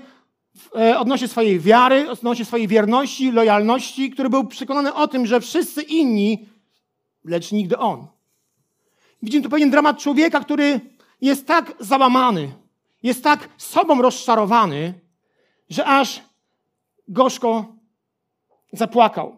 e, 0.76 1.00
odnośnie 1.00 1.28
swojej 1.28 1.60
wiary, 1.60 2.10
odnośnie 2.10 2.46
swojej 2.46 2.68
wierności, 2.68 3.32
lojalności, 3.32 4.12
który 4.12 4.30
był 4.30 4.48
przekonany 4.48 4.94
o 4.94 5.08
tym, 5.08 5.26
że 5.26 5.42
wszyscy 5.42 5.82
inni, 5.82 6.50
lecz 7.24 7.52
nigdy 7.52 7.78
on. 7.78 8.08
Widzimy 9.22 9.44
tu 9.44 9.50
pewien 9.50 9.70
dramat 9.70 10.00
człowieka, 10.00 10.40
który 10.40 10.80
jest 11.22 11.48
tak 11.48 11.74
załamany, 11.80 12.54
jest 13.04 13.24
tak 13.24 13.50
sobą 13.58 14.02
rozczarowany, 14.02 14.94
że 15.70 15.86
aż 15.86 16.22
gorzko 17.08 17.76
zapłakał. 18.74 19.38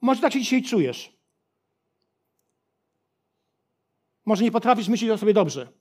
Może 0.00 0.20
tak 0.20 0.32
się 0.32 0.40
dzisiaj 0.40 0.62
czujesz. 0.62 1.18
Może 4.24 4.44
nie 4.44 4.50
potrafisz 4.50 4.88
myśleć 4.88 5.10
o 5.10 5.18
sobie 5.18 5.34
dobrze. 5.34 5.72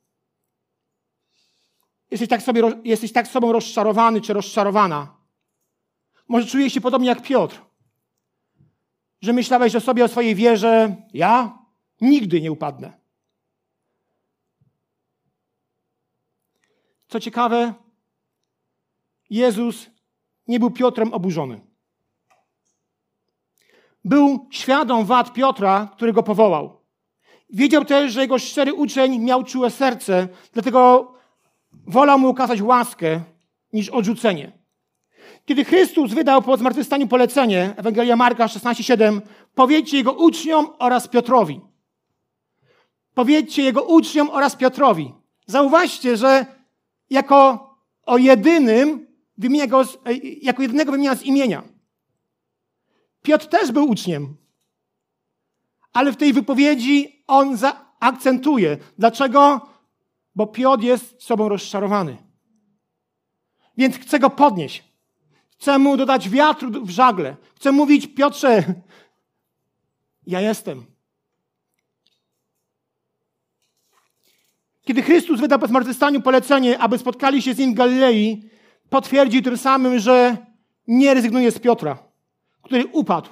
Jesteś 2.12 2.30
tak, 2.30 2.42
sobie, 2.42 2.62
jesteś 2.84 3.12
tak 3.12 3.28
sobą 3.28 3.52
rozczarowany 3.52 4.22
czy 4.22 4.34
rozczarowana. 4.34 5.18
Może 6.28 6.48
czujesz 6.48 6.74
się 6.74 6.82
podobnie 6.82 7.08
jak 7.08 7.22
Piotr, 7.22 7.62
że 9.22 9.34
myślałeś 9.34 9.76
o 9.76 9.82
sobie, 9.82 10.06
o 10.06 10.08
swojej 10.08 10.36
wierze, 10.36 10.96
ja 11.14 11.60
nigdy 12.02 12.42
nie 12.42 12.52
upadnę. 12.52 13.00
Co 17.08 17.20
ciekawe, 17.20 17.74
Jezus 19.30 19.90
nie 20.48 20.60
był 20.60 20.72
Piotrem 20.72 21.14
oburzony. 21.14 21.62
Był 24.04 24.48
świadom 24.52 25.06
wad 25.06 25.34
Piotra, 25.34 25.92
który 25.96 26.14
go 26.14 26.24
powołał. 26.24 26.82
Wiedział 27.50 27.86
też, 27.86 28.14
że 28.14 28.22
jego 28.22 28.40
szczery 28.40 28.74
uczeń 28.74 29.20
miał 29.20 29.44
czułe 29.44 29.72
serce, 29.72 30.28
dlatego 30.54 31.14
wolał 31.88 32.20
mu 32.20 32.30
okazać 32.30 32.62
łaskę 32.62 33.22
niż 33.74 33.90
odrzucenie. 33.90 34.52
Kiedy 35.46 35.66
Chrystus 35.66 36.14
wydał 36.14 36.42
po 36.42 36.58
zmartwychwstaniu 36.58 37.08
polecenie, 37.08 37.74
Ewangelia 37.78 38.16
Marka 38.16 38.46
16,7, 38.46 39.22
powiedzcie 39.56 39.98
jego 39.98 40.14
uczniom 40.14 40.68
oraz 40.80 41.08
Piotrowi. 41.08 41.62
Powiedzcie 43.14 43.64
jego 43.64 43.84
uczniom 43.84 44.30
oraz 44.30 44.56
Piotrowi. 44.56 45.14
Zauważcie, 45.46 46.18
że 46.18 46.46
jako 47.10 47.68
o 48.06 48.18
jedynym 48.18 49.08
wymienia 49.38 49.68
go, 49.68 49.84
jako 50.42 50.62
jedynego 50.62 50.92
wymienia 50.92 51.16
z 51.16 51.24
imienia. 51.24 51.64
Piotr 53.22 53.48
też 53.48 53.72
był 53.72 53.90
uczniem. 53.90 54.38
Ale 55.94 56.12
w 56.12 56.18
tej 56.18 56.34
wypowiedzi 56.34 57.24
on 57.28 57.58
akcentuje. 58.00 58.78
Dlaczego? 58.98 59.62
Bo 60.38 60.48
Piotr 60.48 60.84
jest 60.84 61.24
sobą 61.24 61.50
rozczarowany. 61.50 62.18
Więc 63.78 63.96
chce 63.96 64.20
go 64.20 64.30
podnieść. 64.30 64.84
Chce 65.50 65.80
mu 65.80 65.98
dodać 65.98 66.30
wiatru 66.30 66.86
w 66.86 66.90
żagle. 66.90 67.36
Chce 67.56 67.72
mówić, 67.72 68.08
Piotrze, 68.08 68.64
ja 70.28 70.42
jestem. 70.42 70.86
Kiedy 74.82 75.02
Chrystus 75.02 75.40
wydał 75.40 75.60
po 75.60 75.68
zmartwychwstaniu 75.68 76.22
polecenie, 76.22 76.80
aby 76.80 76.98
spotkali 76.98 77.42
się 77.42 77.54
z 77.54 77.58
nim 77.58 77.72
w 77.72 77.76
Galilei, 77.76 78.50
potwierdził 78.90 79.42
tym 79.42 79.58
samym, 79.58 80.00
że 80.00 80.38
nie 80.88 81.14
rezygnuje 81.14 81.52
z 81.52 81.60
Piotra, 81.60 81.98
który 82.62 82.86
upadł. 82.86 83.30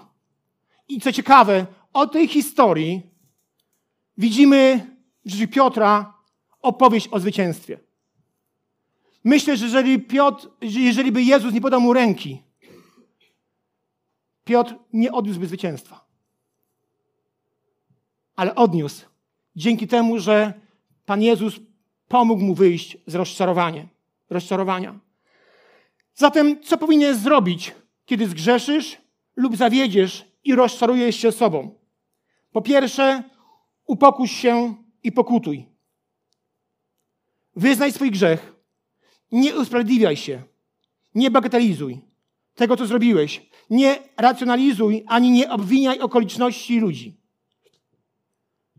I 0.87 1.01
co 1.01 1.11
ciekawe, 1.11 1.65
o 1.93 2.07
tej 2.07 2.27
historii 2.27 3.01
widzimy 4.17 4.87
w 5.25 5.31
życiu 5.31 5.53
Piotra 5.53 6.14
opowieść 6.65 7.07
o 7.11 7.19
zwycięstwie. 7.19 7.79
Myślę, 9.23 9.57
że 9.57 9.65
jeżeli, 9.65 9.99
Piotr, 9.99 10.49
jeżeli 10.61 11.11
by 11.11 11.21
Jezus 11.23 11.53
nie 11.53 11.61
podał 11.61 11.81
mu 11.81 11.93
ręki, 11.93 12.41
Piotr 14.43 14.75
nie 14.93 15.11
odniósłby 15.11 15.47
zwycięstwa. 15.47 16.05
Ale 18.35 18.55
odniósł 18.55 19.05
dzięki 19.55 19.87
temu, 19.87 20.19
że 20.19 20.53
Pan 21.05 21.21
Jezus 21.21 21.59
pomógł 22.07 22.41
mu 22.41 22.55
wyjść 22.55 22.97
z 23.07 23.15
rozczarowania. 23.15 23.87
rozczarowania. 24.29 24.99
Zatem, 26.15 26.63
co 26.63 26.77
powinieneś 26.77 27.17
zrobić, 27.17 27.75
kiedy 28.05 28.27
zgrzeszysz 28.27 28.97
lub 29.35 29.55
zawiedziesz 29.55 30.25
i 30.43 30.55
rozczarujesz 30.55 31.15
się 31.15 31.31
sobą? 31.31 31.75
Po 32.51 32.61
pierwsze, 32.61 33.23
upokuś 33.85 34.31
się 34.31 34.75
i 35.03 35.11
pokutuj. 35.11 35.74
Wyznaj 37.55 37.91
swój 37.91 38.11
grzech. 38.11 38.53
Nie 39.31 39.55
usprawiedliwiaj 39.55 40.17
się. 40.17 40.43
Nie 41.15 41.31
bagatelizuj 41.31 42.01
tego, 42.55 42.77
co 42.77 42.85
zrobiłeś. 42.85 43.49
Nie 43.69 43.99
racjonalizuj 44.17 45.03
ani 45.07 45.31
nie 45.31 45.51
obwiniaj 45.51 45.99
okoliczności 45.99 46.79
ludzi. 46.79 47.17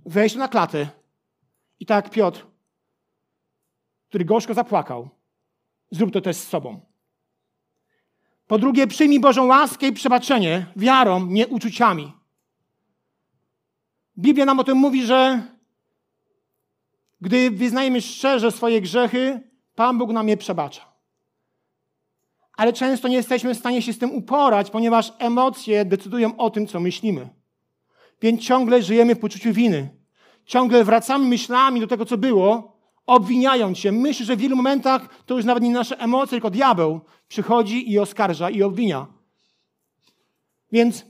Weź 0.06 0.34
na 0.34 0.48
klatę 0.48 0.88
i 1.80 1.86
tak 1.86 2.10
Piotr, 2.10 2.46
który 4.08 4.24
gorzko 4.24 4.54
zapłakał, 4.54 5.08
zrób 5.90 6.12
to 6.12 6.20
też 6.20 6.36
z 6.36 6.48
sobą. 6.48 6.80
Po 8.46 8.58
drugie, 8.58 8.86
przyjmij 8.86 9.20
Bożą 9.20 9.46
łaskę 9.46 9.88
i 9.88 9.92
przebaczenie 9.92 10.66
wiarą, 10.76 11.26
nie 11.26 11.48
uczuciami. 11.48 12.12
Biblia 14.18 14.44
nam 14.44 14.60
o 14.60 14.64
tym 14.64 14.78
mówi, 14.78 15.06
że 15.06 15.42
gdy 17.20 17.50
wyznajemy 17.50 18.00
szczerze 18.00 18.52
swoje 18.52 18.80
grzechy, 18.80 19.40
Pan 19.74 19.98
Bóg 19.98 20.10
nam 20.10 20.28
je 20.28 20.36
przebacza. 20.36 20.96
Ale 22.56 22.72
często 22.72 23.08
nie 23.08 23.16
jesteśmy 23.16 23.54
w 23.54 23.58
stanie 23.58 23.82
się 23.82 23.92
z 23.92 23.98
tym 23.98 24.14
uporać, 24.14 24.70
ponieważ 24.70 25.12
emocje 25.18 25.84
decydują 25.84 26.36
o 26.36 26.50
tym, 26.50 26.66
co 26.66 26.80
myślimy. 26.80 27.28
Więc 28.22 28.42
ciągle 28.42 28.82
żyjemy 28.82 29.14
w 29.14 29.18
poczuciu 29.18 29.52
winy. 29.52 29.88
Ciągle 30.44 30.84
wracamy 30.84 31.28
myślami 31.28 31.80
do 31.80 31.86
tego, 31.86 32.04
co 32.04 32.18
było, 32.18 32.76
obwiniając 33.06 33.78
się. 33.78 33.92
Myślę, 33.92 34.26
że 34.26 34.36
w 34.36 34.40
wielu 34.40 34.56
momentach 34.56 35.24
to 35.26 35.36
już 35.36 35.44
nawet 35.44 35.62
nie 35.62 35.70
nasze 35.70 35.98
emocje, 35.98 36.30
tylko 36.30 36.50
diabeł 36.50 37.00
przychodzi 37.28 37.92
i 37.92 37.98
oskarża 37.98 38.50
i 38.50 38.62
obwinia. 38.62 39.06
Więc 40.72 41.04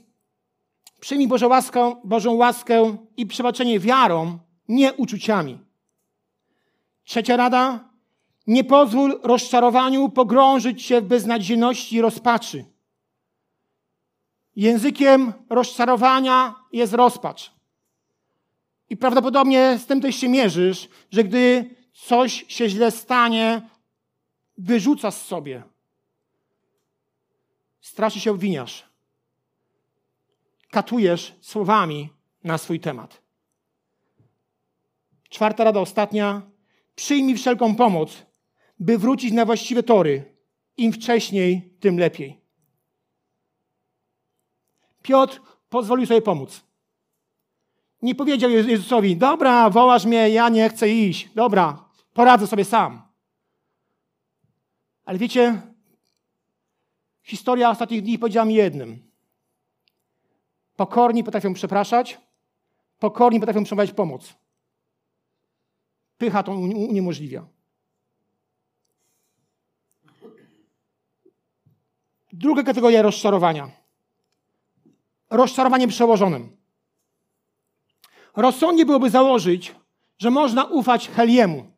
przyjmij 0.99 1.27
Bożą 1.27 1.47
łaskę, 1.47 1.95
Bożą 2.03 2.33
łaskę 2.33 2.97
i 3.17 3.25
przebaczenie 3.25 3.79
wiarą, 3.79 4.39
nie 4.67 4.93
uczuciami. 4.93 5.66
Trzecia 7.07 7.37
rada. 7.37 7.89
Nie 8.47 8.63
pozwól 8.63 9.19
rozczarowaniu 9.23 10.09
pogrążyć 10.09 10.83
się 10.83 11.01
w 11.01 11.05
beznadziejności 11.05 11.95
i 11.95 12.01
rozpaczy. 12.01 12.65
Językiem 14.55 15.33
rozczarowania 15.49 16.55
jest 16.71 16.93
rozpacz. 16.93 17.51
I 18.89 18.97
prawdopodobnie 18.97 19.79
z 19.79 19.85
tym 19.85 20.01
też 20.01 20.15
się 20.15 20.29
mierzysz, 20.29 20.89
że 21.11 21.23
gdy 21.23 21.75
coś 21.93 22.45
się 22.47 22.69
źle 22.69 22.91
stanie, 22.91 23.69
wyrzucasz 24.57 25.15
sobie. 25.15 25.63
Strasznie 27.81 28.21
się 28.21 28.31
obwiniasz. 28.31 28.85
Katujesz 30.71 31.35
słowami 31.41 32.09
na 32.43 32.57
swój 32.57 32.79
temat. 32.79 33.21
Czwarta 35.29 35.63
rada, 35.63 35.79
ostatnia. 35.79 36.56
Przyjmij 36.97 37.35
wszelką 37.35 37.75
pomoc, 37.75 38.25
by 38.79 38.97
wrócić 38.97 39.31
na 39.31 39.45
właściwe 39.45 39.83
tory. 39.83 40.35
Im 40.77 40.93
wcześniej, 40.93 41.77
tym 41.79 41.99
lepiej. 41.99 42.41
Piotr 45.01 45.41
pozwolił 45.69 46.05
sobie 46.05 46.21
pomóc. 46.21 46.63
Nie 48.01 48.15
powiedział 48.15 48.49
Jezusowi, 48.49 49.17
dobra, 49.17 49.69
wołasz 49.69 50.05
mnie, 50.05 50.29
ja 50.29 50.49
nie 50.49 50.69
chcę 50.69 50.89
iść. 50.89 51.29
Dobra, 51.35 51.89
poradzę 52.13 52.47
sobie 52.47 52.65
sam. 52.65 53.01
Ale 55.05 55.17
wiecie, 55.17 55.61
historia 57.23 57.69
ostatnich 57.69 58.01
dni 58.01 58.19
powiedziała 58.19 58.45
mi 58.45 58.53
jednym. 58.53 59.11
Pokorni 60.75 61.23
potrafią 61.23 61.53
przepraszać, 61.53 62.19
pokorni 62.99 63.39
potrafią 63.39 63.63
przyjmować 63.63 63.91
pomoc. 63.91 64.33
Pycha 66.17 66.43
to 66.43 66.51
uniemożliwia. 66.51 67.45
Druga 72.33 72.63
kategoria 72.63 73.01
rozczarowania. 73.01 73.71
Rozczarowanie 75.29 75.87
przełożonym. 75.87 76.57
Rozsądnie 78.35 78.85
byłoby 78.85 79.09
założyć, 79.09 79.75
że 80.19 80.31
można 80.31 80.63
ufać 80.63 81.09
Heliemu, 81.09 81.71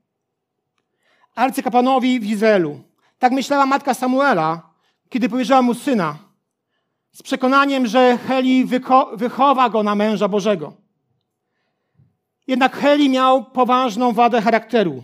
arcykapłanowi 1.35 2.19
w 2.19 2.25
Izraelu. 2.25 2.83
Tak 3.19 3.31
myślała 3.31 3.65
matka 3.65 3.93
Samuela, 3.93 4.69
kiedy 5.09 5.29
powierzyła 5.29 5.61
mu 5.61 5.73
syna, 5.73 6.17
z 7.11 7.23
przekonaniem, 7.23 7.87
że 7.87 8.17
Heli 8.17 8.65
wycho 8.65 9.11
wychowa 9.17 9.69
go 9.69 9.83
na 9.83 9.95
męża 9.95 10.27
Bożego. 10.27 10.73
Jednak 12.49 12.75
Heli 12.75 13.09
miał 13.09 13.45
poważną 13.45 14.13
wadę 14.13 14.41
charakteru. 14.41 15.03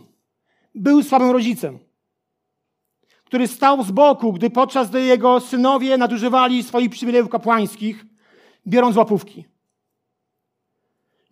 Był 0.75 1.03
słabym 1.03 1.31
rodzicem, 1.31 1.79
który 3.23 3.47
stał 3.47 3.83
z 3.83 3.91
boku, 3.91 4.33
gdy 4.33 4.49
podczas 4.49 4.89
gdy 4.89 5.01
jego 5.01 5.39
synowie 5.39 5.97
nadużywali 5.97 6.63
swoich 6.63 6.89
przywilejów 6.89 7.29
kapłańskich, 7.29 8.05
biorąc 8.67 8.95
łapówki. 8.95 9.45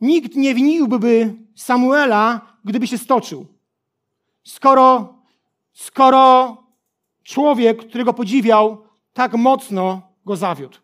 Nikt 0.02 0.36
nie 0.36 0.56
winiłby 0.56 1.34
Samuela, 1.56 2.42
gdyby 2.66 2.88
się 2.88 2.98
stoczył. 2.98 3.46
Skoro, 4.44 5.14
skoro 5.74 6.58
człowiek, 7.24 7.88
którego 7.88 8.14
podziwiał, 8.14 8.88
tak 9.14 9.34
mocno 9.34 10.02
go 10.26 10.36
zawiódł. 10.36 10.78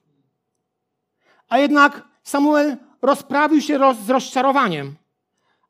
A 1.49 1.57
jednak 1.57 2.07
Samuel 2.23 2.77
rozprawił 3.01 3.61
się 3.61 3.77
roz, 3.77 3.97
z 3.97 4.09
rozczarowaniem, 4.09 4.98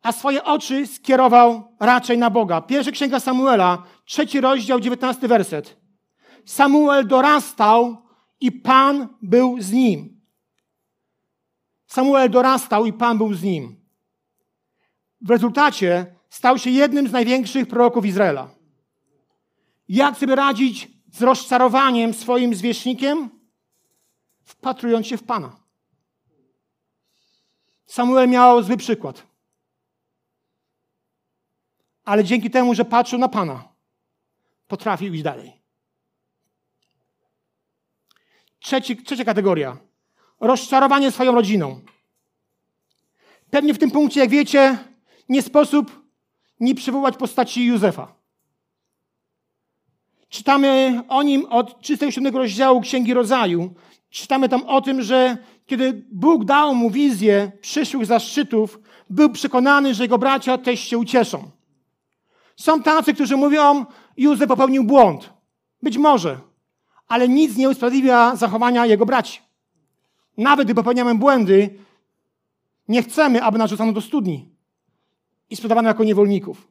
a 0.02 0.12
swoje 0.12 0.44
oczy 0.44 0.88
skierował 0.88 1.76
raczej 1.80 2.18
na 2.18 2.30
Boga. 2.30 2.62
Pierwsza 2.62 2.92
księga 2.92 3.20
Samuela, 3.20 3.84
trzeci 4.06 4.42
rozdział, 4.42 4.80
dziewiętnasty 4.80 5.28
werset. 5.28 5.78
Samuel 6.46 7.08
dorastał 7.08 7.98
i 8.40 8.52
Pan 8.52 9.08
był 9.22 9.62
z 9.62 9.72
nim. 9.72 10.22
Samuel 11.86 12.30
dorastał 12.30 12.86
i 12.86 12.94
Pan 12.94 13.18
był 13.18 13.34
z 13.34 13.44
nim. 13.44 13.80
W 15.22 15.30
rezultacie 15.30 16.16
stał 16.30 16.58
się 16.58 16.70
jednym 16.70 17.08
z 17.08 17.12
największych 17.12 17.68
proroków 17.68 18.06
Izraela. 18.06 18.50
Jak 19.90 20.18
sobie 20.18 20.36
radzić 20.36 20.88
z 21.12 21.22
rozczarowaniem 21.22 22.14
swoim 22.14 22.56
zwierzchnikiem? 22.56 23.30
Wpatrując 24.44 25.08
się 25.08 25.18
w 25.18 25.24
Pana. 25.24 25.56
Samuel 27.86 28.30
miał 28.30 28.64
zły 28.64 28.78
przykład. 28.78 29.29
Ale 32.10 32.24
dzięki 32.24 32.50
temu, 32.50 32.76
że 32.76 32.86
patrzył 32.86 33.20
na 33.20 33.28
Pana, 33.28 33.64
potrafił 34.68 35.14
iść 35.14 35.24
dalej. 35.24 35.54
Trzeci, 38.60 38.98
trzecia 38.98 39.26
kategoria 39.26 39.78
rozczarowanie 40.40 41.12
swoją 41.12 41.32
rodziną. 41.32 41.82
Pewnie 43.50 43.74
w 43.74 43.78
tym 43.78 43.92
punkcie, 43.92 44.20
jak 44.20 44.30
wiecie, 44.30 44.78
nie 45.30 45.42
sposób 45.42 46.04
nie 46.60 46.76
przywołać 46.76 47.18
postaci 47.18 47.66
Józefa. 47.66 48.16
Czytamy 50.30 51.02
o 51.08 51.24
nim 51.24 51.46
od 51.46 51.82
37 51.82 52.38
rozdziału 52.38 52.82
Księgi 52.82 53.14
Rodzaju 53.14 53.74
czytamy 54.10 54.50
tam 54.50 54.64
o 54.64 54.82
tym, 54.82 55.02
że 55.02 55.38
kiedy 55.66 56.06
Bóg 56.12 56.46
dał 56.46 56.76
mu 56.76 56.90
wizję 56.90 57.52
przyszłych 57.62 58.06
zaszczytów, 58.06 58.80
był 59.10 59.30
przekonany, 59.30 59.94
że 59.94 60.04
jego 60.04 60.18
bracia 60.18 60.58
też 60.58 60.80
się 60.80 60.98
ucieszą. 60.98 61.59
Są 62.60 62.84
tacy, 62.84 63.14
którzy 63.14 63.38
mówią, 63.38 63.86
Józef 64.18 64.48
popełnił 64.48 64.84
błąd. 64.84 65.34
Być 65.82 65.98
może, 65.98 66.40
ale 67.08 67.30
nic 67.30 67.58
nie 67.58 67.70
usprawiedliwia 67.70 68.36
zachowania 68.36 68.86
jego 68.86 69.06
braci. 69.06 69.40
Nawet 70.38 70.68
gdy 70.68 70.76
popełniamy 70.76 71.16
błędy, 71.16 71.70
nie 72.88 73.04
chcemy, 73.04 73.44
aby 73.44 73.58
nas 73.58 73.70
rzucano 73.70 73.94
do 73.94 74.02
studni 74.02 74.50
i 75.50 75.56
sprzedawano 75.56 75.88
jako 75.88 76.04
niewolników. 76.04 76.68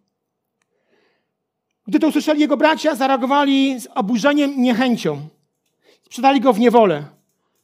Gdy 1.87 1.99
to 1.99 2.09
usłyszeli 2.09 2.41
jego 2.41 2.57
bracia, 2.57 2.95
zareagowali 2.95 3.81
z 3.81 3.89
oburzeniem 3.95 4.55
i 4.55 4.61
niechęcią. 4.61 5.29
Sprzedali 6.03 6.41
go 6.41 6.53
w 6.53 6.61
niewolę. 6.61 7.05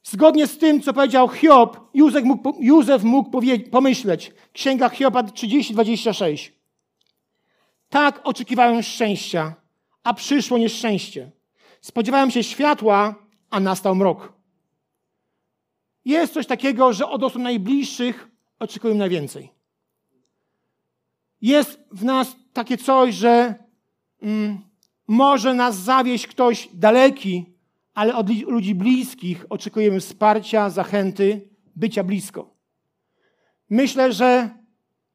Zgodnie 0.03 0.47
z 0.47 0.59
tym, 0.59 0.83
co 0.83 0.93
powiedział 0.93 1.29
Hiob, 1.29 1.81
Józef 1.95 2.25
mógł, 2.25 2.55
Józef 2.61 3.03
mógł 3.03 3.31
pomyśleć. 3.71 4.33
Księga 4.53 4.89
Hioba 4.89 5.23
30-26. 5.23 6.64
Tak 7.89 8.21
oczekiwałem 8.25 8.83
szczęścia, 8.83 9.55
a 10.03 10.15
przyszło 10.15 10.59
nieszczęście. 10.59 11.31
Spodziewałem 11.81 12.31
się 12.31 12.45
światła, 12.45 13.15
a 13.51 13.61
nastał 13.61 13.95
mrok. 13.95 14.33
Jest 16.05 16.35
coś 16.35 16.47
takiego, 16.47 16.93
że 16.93 17.09
od 17.09 17.23
osób 17.23 17.43
najbliższych 17.43 18.29
oczekujemy 18.59 18.99
najwięcej. 18.99 19.53
Jest 21.41 21.81
w 21.91 22.05
nas 22.05 22.37
takie 22.53 22.79
coś, 22.79 23.15
że 23.15 23.55
mm, 24.23 24.59
może 25.09 25.55
nas 25.55 25.77
zawieść 25.77 26.27
ktoś 26.27 26.69
daleki, 26.73 27.55
ale 27.95 28.17
od 28.17 28.31
ludzi 28.31 28.75
bliskich 28.75 29.47
oczekujemy 29.51 30.01
wsparcia, 30.01 30.71
zachęty, 30.71 31.49
bycia 31.77 32.05
blisko. 32.05 32.55
Myślę, 33.71 34.13
że 34.13 34.51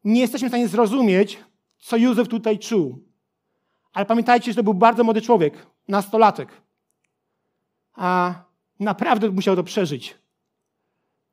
nie 0.03 0.21
jesteśmy 0.21 0.47
w 0.47 0.51
stanie 0.51 0.67
zrozumieć, 0.67 1.37
co 1.79 1.97
Józef 1.97 2.27
tutaj 2.27 2.59
czuł. 2.59 3.05
Ale 3.93 4.05
pamiętajcie, 4.05 4.51
że 4.51 4.55
to 4.55 4.63
był 4.63 4.73
bardzo 4.73 5.03
młody 5.03 5.21
człowiek, 5.21 5.67
nastolatek. 5.87 6.61
A 7.93 8.33
naprawdę 8.79 9.29
musiał 9.29 9.55
to 9.55 9.63
przeżyć. 9.63 10.17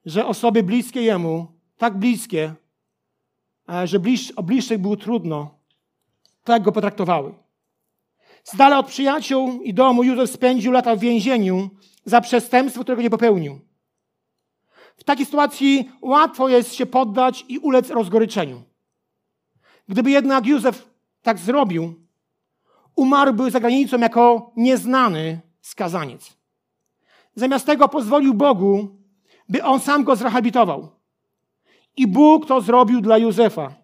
Że 0.04 0.26
osoby 0.26 0.62
bliskie 0.62 1.02
jemu, 1.02 1.46
tak 1.76 1.98
bliskie, 1.98 2.54
że 3.84 3.98
bliż, 3.98 4.30
o 4.30 4.42
bliższych 4.42 4.78
było 4.78 4.96
trudno, 4.96 5.58
tak 6.44 6.62
go 6.62 6.72
potraktowały. 6.72 7.34
Z 8.44 8.56
dala 8.56 8.78
od 8.78 8.86
przyjaciół 8.86 9.62
i 9.62 9.74
domu 9.74 10.04
Józef 10.04 10.30
spędził 10.30 10.72
lata 10.72 10.96
w 10.96 11.00
więzieniu 11.00 11.70
za 12.04 12.20
przestępstwo, 12.20 12.82
którego 12.82 13.02
nie 13.02 13.10
popełnił. 13.10 13.60
W 14.96 15.04
takiej 15.04 15.26
sytuacji 15.26 15.90
łatwo 16.02 16.48
jest 16.48 16.74
się 16.74 16.86
poddać 16.86 17.44
i 17.48 17.58
ulec 17.58 17.90
rozgoryczeniu. 17.90 18.62
Gdyby 19.88 20.10
jednak 20.10 20.46
Józef 20.46 20.88
tak 21.22 21.38
zrobił, 21.38 21.94
umarłby 22.96 23.50
za 23.50 23.60
granicą 23.60 23.98
jako 23.98 24.52
nieznany 24.56 25.40
skazaniec. 25.60 26.36
Zamiast 27.34 27.66
tego 27.66 27.88
pozwolił 27.88 28.34
Bogu, 28.34 28.88
by 29.48 29.64
on 29.64 29.80
sam 29.80 30.04
go 30.04 30.16
zrehabilitował. 30.16 30.88
I 31.96 32.06
Bóg 32.06 32.46
to 32.46 32.60
zrobił 32.60 33.00
dla 33.00 33.18
Józefa. 33.18 33.74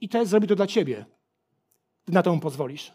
I 0.00 0.08
też 0.08 0.28
zrobi 0.28 0.48
to 0.48 0.54
dla 0.56 0.66
ciebie, 0.66 1.04
gdy 2.04 2.14
na 2.14 2.22
to 2.22 2.34
mu 2.34 2.40
pozwolisz. 2.40 2.92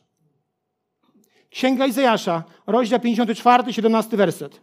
Księga 1.49 1.85
Izajasza, 1.85 2.43
rozdział 2.67 2.99
54, 2.99 3.73
17 3.73 4.17
werset. 4.17 4.61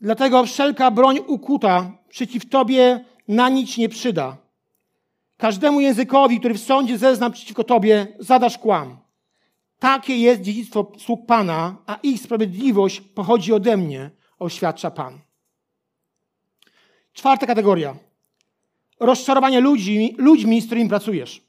Dlatego 0.00 0.44
wszelka 0.44 0.90
broń 0.90 1.18
ukuta 1.26 1.92
przeciw 2.08 2.48
Tobie 2.48 3.04
na 3.28 3.48
nic 3.48 3.78
nie 3.78 3.88
przyda. 3.88 4.36
Każdemu 5.36 5.80
językowi, 5.80 6.38
który 6.38 6.54
w 6.54 6.60
sądzie 6.60 6.98
zezna 6.98 7.30
przeciwko 7.30 7.64
Tobie, 7.64 8.06
zadasz 8.18 8.58
kłam. 8.58 8.98
Takie 9.78 10.16
jest 10.16 10.42
dziedzictwo 10.42 10.92
sług 10.98 11.26
Pana, 11.26 11.76
a 11.86 11.94
ich 12.02 12.22
sprawiedliwość 12.22 13.00
pochodzi 13.00 13.52
ode 13.52 13.76
mnie, 13.76 14.10
oświadcza 14.38 14.90
Pan. 14.90 15.20
Czwarta 17.12 17.46
kategoria. 17.46 17.96
Rozczarowanie 19.00 19.60
ludzi, 19.60 20.14
ludźmi, 20.18 20.60
z 20.60 20.66
którymi 20.66 20.88
pracujesz. 20.88 21.42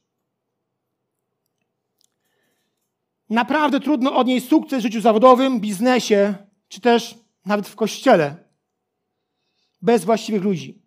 Naprawdę 3.29 3.79
trudno 3.79 4.15
odnieść 4.15 4.47
sukces 4.47 4.79
w 4.79 4.83
życiu 4.83 5.01
zawodowym, 5.01 5.59
biznesie, 5.59 6.35
czy 6.67 6.81
też 6.81 7.15
nawet 7.45 7.67
w 7.67 7.75
kościele 7.75 8.35
bez 9.81 10.05
właściwych 10.05 10.43
ludzi. 10.43 10.82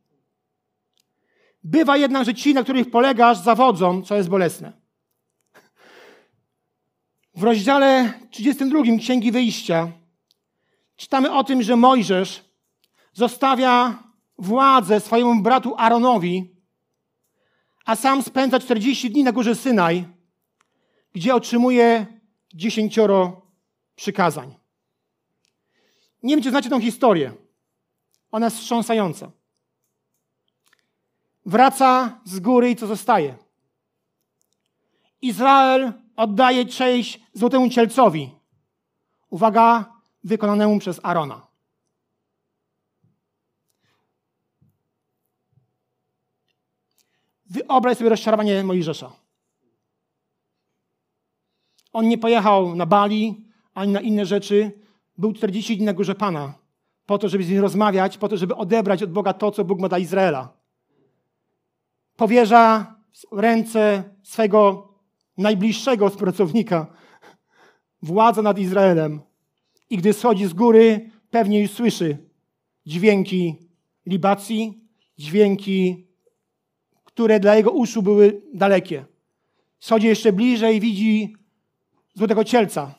Bywa 1.67 1.97
jednak, 1.97 2.25
że 2.25 2.35
ci, 2.35 2.55
na 2.55 2.63
których 2.63 2.91
polegasz, 2.91 3.39
zawodzą, 3.39 4.03
co 4.03 4.17
jest 4.17 4.29
bolesne. 4.29 4.73
W 7.35 7.43
rozdziale 7.43 8.13
32 8.31 8.83
Księgi 8.99 9.33
Wyjścia 9.33 9.93
czytamy 10.97 11.33
o 11.33 11.45
tym, 11.45 11.63
że 11.63 11.77
Mojżesz 11.77 12.45
zostawia 13.13 14.03
władzę 14.39 15.01
swojemu 15.01 15.43
bratu 15.43 15.75
Aaronowi, 15.79 16.55
a 17.85 17.97
sam 17.97 18.23
spędza 18.23 18.61
40 18.61 19.11
dni 19.11 19.25
na 19.25 19.33
górze 19.33 19.55
Synaj, 19.55 20.05
gdzie 21.13 21.35
otrzymuje 21.35 22.07
dziesięcioro 22.55 23.43
przykazań. 23.95 24.55
Nie 26.23 26.35
wiem, 26.35 26.43
czy 26.43 26.51
znacie 26.51 26.71
tą 26.71 26.81
historię. 26.81 27.33
Ona 28.31 28.47
jest 28.47 28.57
wstrząsająca. 28.57 29.31
Wraca 31.47 32.21
z 32.25 32.41
góry 32.41 32.71
i 32.71 32.77
co 32.77 32.87
zostaje? 32.87 33.37
Izrael 35.23 35.93
oddaje 36.17 36.67
cześć 36.67 37.21
złotemu 37.35 37.71
cielcowi. 37.71 38.31
Uwaga, 39.31 39.93
wykonanemu 40.25 40.79
przez 40.79 41.01
Arona. 41.03 41.47
Wyobraź 47.47 47.99
sobie 47.99 48.11
rozczarowanie 48.11 48.65
Mojżesza. 48.65 49.13
On 51.93 52.09
nie 52.09 52.19
pojechał 52.19 52.75
na 52.75 52.87
Bali 52.87 53.45
ani 53.75 53.93
na 53.93 54.01
inne 54.01 54.27
rzeczy. 54.27 54.73
Był 55.19 55.33
40 55.33 55.77
dni 55.77 55.87
na 55.87 55.93
górze 55.93 56.15
Pana 56.15 56.55
po 57.07 57.19
to, 57.19 57.29
żeby 57.29 57.45
z 57.45 57.51
nim 57.51 57.61
rozmawiać, 57.61 58.19
po 58.19 58.29
to, 58.29 58.37
żeby 58.37 58.57
odebrać 58.57 59.03
od 59.03 59.13
Boga 59.13 59.33
to, 59.33 59.51
co 59.51 59.65
Bóg 59.65 59.81
ma 59.81 59.89
dla 59.89 59.99
Izraela. 59.99 60.56
Powierza 62.17 62.95
ręce 63.33 64.05
swego 64.23 64.89
najbliższego 65.39 66.09
współpracownika 66.09 66.87
władzę 68.03 68.43
nad 68.43 68.59
Izraelem. 68.59 69.21
I 69.91 69.97
gdy 69.97 70.13
schodzi 70.13 70.47
z 70.47 70.53
góry, 70.53 71.11
pewnie 71.31 71.63
już 71.63 71.71
słyszy 71.71 72.19
dźwięki 72.87 73.69
libacji, 74.07 74.81
dźwięki, 75.19 76.07
które 77.05 77.41
dla 77.41 77.57
jego 77.57 77.71
uszu 77.71 78.03
były 78.03 78.43
dalekie. 78.55 79.05
Schodzi 79.79 80.07
jeszcze 80.07 80.33
bliżej 80.33 80.77
i 80.77 80.81
widzi 80.81 81.37
złotego 82.15 82.45
cielca, 82.45 82.95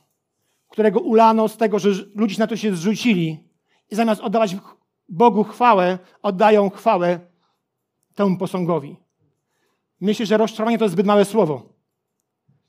którego 0.70 1.00
ulano 1.00 1.48
z 1.48 1.58
tego, 1.58 1.80
że 1.80 1.90
ludzie 2.16 2.40
na 2.40 2.48
to 2.48 2.56
się 2.56 2.76
zrzucili 2.76 3.44
i 3.92 3.96
zamiast 3.96 4.22
oddawać 4.22 4.56
Bogu 5.10 5.44
chwałę, 5.44 6.00
oddają 6.22 6.70
chwałę 6.70 7.20
temu 8.16 8.38
posągowi. 8.38 9.07
Myślę, 10.02 10.26
że 10.26 10.38
rozczarowanie 10.38 10.78
to 10.78 10.86
jest 10.86 10.94
zbyt 10.94 11.06
małe 11.06 11.26
słowo. 11.26 11.74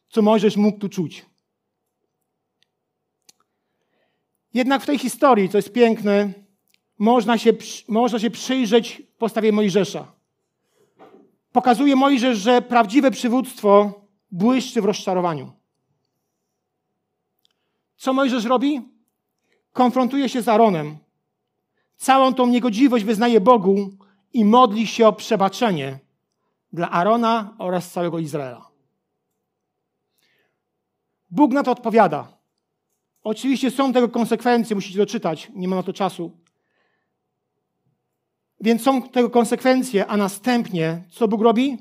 Co 0.08 0.22
Mojżesz 0.22 0.56
mógł 0.56 0.78
tu 0.78 0.88
czuć? 0.88 1.26
Jednak 4.54 4.82
w 4.82 4.86
tej 4.86 4.98
historii, 4.98 5.48
co 5.48 5.58
jest 5.58 5.72
piękne, 5.72 6.32
można 6.98 7.38
się, 7.38 7.52
można 7.88 8.18
się 8.18 8.30
przyjrzeć 8.30 9.02
postawie 9.18 9.52
Mojżesza. 9.52 10.12
Pokazuje 11.52 11.96
Mojżesz, 11.96 12.38
że 12.38 12.62
prawdziwe 12.62 13.10
przywództwo 13.10 14.00
błyszczy 14.30 14.82
w 14.82 14.84
rozczarowaniu. 14.84 15.52
Co 17.96 18.12
Mojżesz 18.12 18.44
robi? 18.44 18.80
Konfrontuje 19.72 20.28
się 20.28 20.42
z 20.42 20.48
Aaronem, 20.48 20.98
Całą 21.98 22.34
tą 22.34 22.46
niegodziwość 22.46 23.04
wyznaje 23.04 23.40
Bogu 23.40 23.90
i 24.32 24.44
modli 24.44 24.86
się 24.86 25.08
o 25.08 25.12
przebaczenie 25.12 25.98
dla 26.72 26.90
Arona 26.90 27.54
oraz 27.59 27.90
całego 27.90 28.18
Izraela. 28.18 28.68
Bóg 31.31 31.52
na 31.52 31.62
to 31.62 31.70
odpowiada. 31.70 32.38
Oczywiście 33.22 33.70
są 33.70 33.92
tego 33.92 34.09
konsekwencje, 34.09 34.76
musicie 34.76 34.98
doczytać, 34.98 35.50
nie 35.54 35.68
ma 35.68 35.76
na 35.76 35.83
to 35.83 35.92
czasu. 35.92 36.38
Więc 38.61 38.83
są 38.83 39.02
tego 39.02 39.31
konsekwencje, 39.31 40.07
a 40.07 40.16
następnie 40.16 41.04
co 41.11 41.28
Bóg 41.28 41.42
robi? 41.42 41.78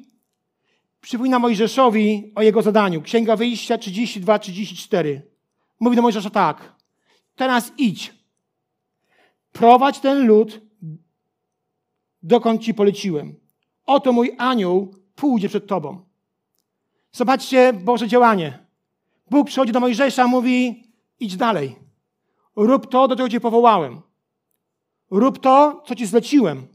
Przypomina 1.02 1.40
Mojżeszowi 1.40 2.32
o 2.36 2.42
jego 2.42 2.62
zadaniu. 2.62 3.02
Księga 3.02 3.36
Wyjścia 3.36 3.78
32-34. 3.78 5.22
Mówi 5.80 5.96
do 5.96 6.02
Mojżesza 6.02 6.30
tak. 6.30 6.76
Teraz 7.36 7.72
idź. 7.78 8.14
Prowadź 9.52 10.00
ten 10.00 10.28
lud, 10.28 10.62
dokąd 12.24 12.62
ci 12.62 12.74
poleciłem. 12.74 13.47
Oto 13.88 14.14
mój 14.14 14.36
anioł 14.38 14.96
pójdzie 15.16 15.50
przed 15.50 15.68
tobą. 15.68 16.06
Zobaczcie 17.12 17.74
Boże 17.74 18.08
działanie. 18.08 18.68
Bóg 19.30 19.48
przychodzi 19.48 19.72
do 19.72 19.80
Mojżesza, 19.80 20.28
mówi: 20.28 20.84
idź 21.20 21.38
dalej. 21.38 21.76
Rób 22.56 22.92
to, 22.92 23.08
do 23.08 23.16
czego 23.16 23.30
cię 23.30 23.40
powołałem. 23.40 24.02
Rób 25.12 25.40
to, 25.40 25.84
co 25.86 25.96
ci 25.96 26.06
zleciłem. 26.06 26.68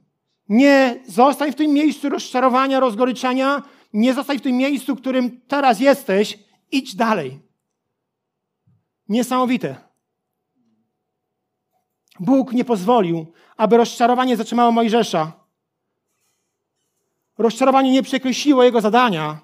Nie 0.49 1.03
zostań 1.07 1.53
w 1.53 1.55
tym 1.55 1.73
miejscu 1.73 2.09
rozczarowania, 2.09 2.81
rozgoryczenia. 2.81 3.63
Nie 3.93 4.15
zostań 4.15 4.39
w 4.39 4.43
tym 4.43 4.57
miejscu, 4.57 4.95
w 4.95 5.01
którym 5.01 5.41
teraz 5.49 5.81
jesteś. 5.81 6.39
Idź 6.71 6.97
dalej. 6.97 7.41
Niesamowite. 9.09 9.77
Bóg 12.21 12.53
nie 12.53 12.65
pozwolił, 12.65 13.27
aby 13.57 13.77
rozczarowanie 13.77 14.37
zatrzymało 14.37 14.73
Mojżesza. 14.73 15.42
Rozczarowanie 17.43 17.93
nie 17.93 18.03
przekreśliło 18.03 18.63
jego 18.63 18.81
zadania 18.81 19.41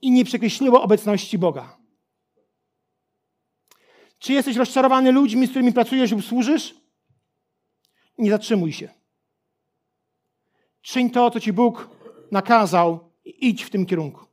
i 0.00 0.10
nie 0.10 0.24
przekreśliło 0.24 0.82
obecności 0.82 1.38
Boga. 1.38 1.76
Czy 4.18 4.32
jesteś 4.32 4.56
rozczarowany 4.56 5.12
ludźmi, 5.12 5.46
z 5.46 5.50
którymi 5.50 5.72
pracujesz 5.72 6.10
lub 6.12 6.24
służysz? 6.24 6.74
Nie 8.18 8.30
zatrzymuj 8.30 8.72
się. 8.72 8.88
Czyń 10.82 11.10
to, 11.10 11.30
co 11.30 11.40
ci 11.40 11.52
Bóg 11.52 11.88
nakazał 12.30 13.10
i 13.24 13.48
idź 13.48 13.62
w 13.62 13.70
tym 13.70 13.86
kierunku. 13.86 14.26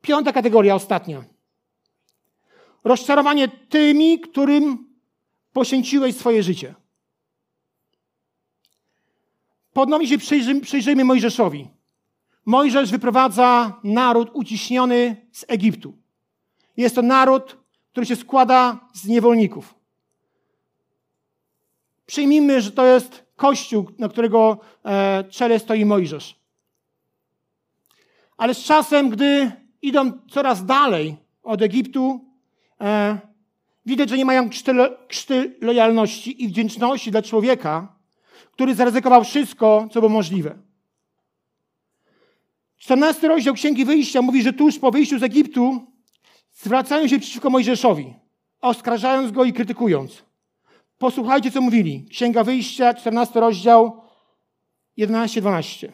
Piąta 0.00 0.32
kategoria, 0.32 0.74
ostatnia. 0.74 1.24
Rozczarowanie 2.84 3.48
tymi, 3.48 4.20
którym 4.20 4.94
poświęciłeś 5.52 6.16
swoje 6.16 6.42
życie. 6.42 6.74
Nami 9.74 10.08
się 10.08 10.18
przyjrzyjmy, 10.18 10.60
przyjrzyjmy 10.60 11.04
Mojżeszowi. 11.04 11.68
Mojżesz 12.46 12.90
wyprowadza 12.90 13.80
naród 13.84 14.30
uciśniony 14.32 15.26
z 15.32 15.44
Egiptu. 15.48 15.98
Jest 16.76 16.94
to 16.94 17.02
naród, 17.02 17.56
który 17.90 18.06
się 18.06 18.16
składa 18.16 18.88
z 18.92 19.06
niewolników. 19.06 19.74
Przyjmijmy, 22.06 22.60
że 22.60 22.72
to 22.72 22.86
jest 22.86 23.24
kościół, 23.36 23.90
na 23.98 24.08
którego 24.08 24.58
e, 24.84 25.24
czele 25.24 25.58
stoi 25.58 25.84
Mojżesz. 25.84 26.40
Ale 28.36 28.54
z 28.54 28.58
czasem, 28.58 29.10
gdy 29.10 29.52
idą 29.82 30.12
coraz 30.30 30.64
dalej 30.64 31.16
od 31.42 31.62
Egiptu, 31.62 32.24
e, 32.80 33.18
widać, 33.86 34.08
że 34.08 34.18
nie 34.18 34.24
mają 34.24 34.50
krzty, 34.50 34.72
krzty 35.08 35.56
lojalności 35.60 36.44
i 36.44 36.48
wdzięczności 36.48 37.10
dla 37.10 37.22
człowieka, 37.22 37.99
który 38.52 38.74
zaryzykował 38.74 39.24
wszystko, 39.24 39.88
co 39.92 40.00
było 40.00 40.12
możliwe. 40.12 40.58
14 42.78 43.28
rozdział 43.28 43.54
Księgi 43.54 43.84
Wyjścia 43.84 44.22
mówi, 44.22 44.42
że 44.42 44.52
tuż 44.52 44.78
po 44.78 44.90
wyjściu 44.90 45.18
z 45.18 45.22
Egiptu 45.22 45.86
zwracają 46.52 47.08
się 47.08 47.18
przeciwko 47.18 47.50
Mojżeszowi, 47.50 48.14
oskarżając 48.60 49.32
go 49.32 49.44
i 49.44 49.52
krytykując. 49.52 50.22
Posłuchajcie, 50.98 51.50
co 51.50 51.60
mówili. 51.60 52.06
Księga 52.10 52.44
Wyjścia, 52.44 52.94
14 52.94 53.40
rozdział, 53.40 54.02
11-12. 54.98 55.88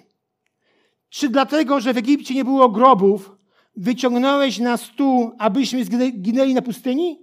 Czy 1.08 1.28
dlatego, 1.28 1.80
że 1.80 1.94
w 1.94 1.96
Egipcie 1.96 2.34
nie 2.34 2.44
było 2.44 2.68
grobów, 2.68 3.36
wyciągnąłeś 3.76 4.58
nas 4.58 4.90
tu, 4.96 5.32
abyśmy 5.38 5.84
zginęli 5.84 6.54
na 6.54 6.62
pustyni? 6.62 7.18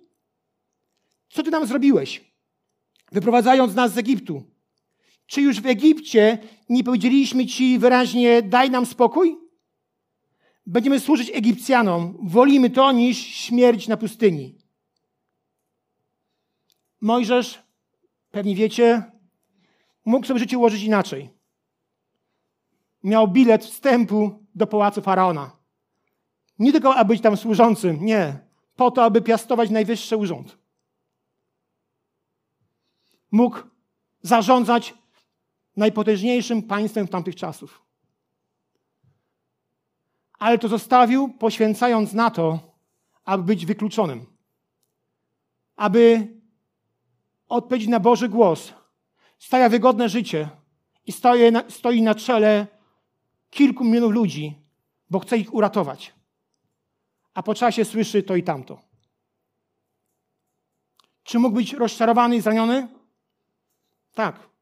Co 1.29 1.43
ty 1.43 1.51
nam 1.51 1.67
zrobiłeś, 1.67 2.31
wyprowadzając 3.11 3.75
nas 3.75 3.93
z 3.93 3.97
Egiptu? 3.97 4.52
Czy 5.25 5.41
już 5.41 5.61
w 5.61 5.65
Egipcie 5.65 6.37
nie 6.69 6.83
powiedzieliśmy 6.83 7.45
ci 7.45 7.79
wyraźnie, 7.79 8.41
daj 8.41 8.69
nam 8.69 8.85
spokój? 8.85 9.37
Będziemy 10.65 10.99
służyć 10.99 11.31
Egipcjanom. 11.33 12.17
Wolimy 12.21 12.69
to 12.69 12.91
niż 12.91 13.17
śmierć 13.17 13.87
na 13.87 13.97
pustyni. 13.97 14.57
Mojżesz, 17.01 17.63
pewnie 18.31 18.55
wiecie, 18.55 19.03
mógł 20.05 20.27
sobie 20.27 20.39
życie 20.39 20.57
ułożyć 20.57 20.83
inaczej. 20.83 21.29
Miał 23.03 23.27
bilet 23.27 23.65
wstępu 23.65 24.45
do 24.55 24.67
pałacu 24.67 25.01
faraona. 25.01 25.51
Nie 26.59 26.71
tylko, 26.71 26.95
aby 26.95 27.13
być 27.13 27.21
tam 27.21 27.37
służącym, 27.37 28.05
nie. 28.05 28.39
Po 28.75 28.91
to, 28.91 29.03
aby 29.03 29.21
piastować 29.21 29.69
najwyższy 29.69 30.17
urząd. 30.17 30.57
Mógł 33.31 33.59
zarządzać 34.21 34.93
najpotężniejszym 35.75 36.63
państwem 36.63 37.07
tamtych 37.07 37.35
czasów. 37.35 37.81
Ale 40.39 40.57
to 40.57 40.67
zostawił, 40.67 41.33
poświęcając 41.33 42.13
na 42.13 42.31
to, 42.31 42.59
aby 43.25 43.43
być 43.43 43.65
wykluczonym. 43.65 44.25
Aby 45.75 46.27
odpowiedzieć 47.49 47.89
na 47.89 47.99
Boży 47.99 48.29
głos. 48.29 48.73
Stawia 49.39 49.69
wygodne 49.69 50.09
życie 50.09 50.49
i 51.05 51.11
stoi 51.11 51.51
na, 51.51 51.69
stoi 51.69 52.01
na 52.01 52.15
czele 52.15 52.67
kilku 53.49 53.83
milionów 53.83 54.11
ludzi, 54.11 54.61
bo 55.09 55.19
chce 55.19 55.37
ich 55.37 55.53
uratować. 55.53 56.13
A 57.33 57.43
po 57.43 57.55
czasie 57.55 57.85
słyszy 57.85 58.23
to 58.23 58.35
i 58.35 58.43
tamto. 58.43 58.81
Czy 61.23 61.39
mógł 61.39 61.55
być 61.55 61.73
rozczarowany 61.73 62.35
i 62.35 62.41
zraniony? 62.41 62.87
Tak. 64.13 64.52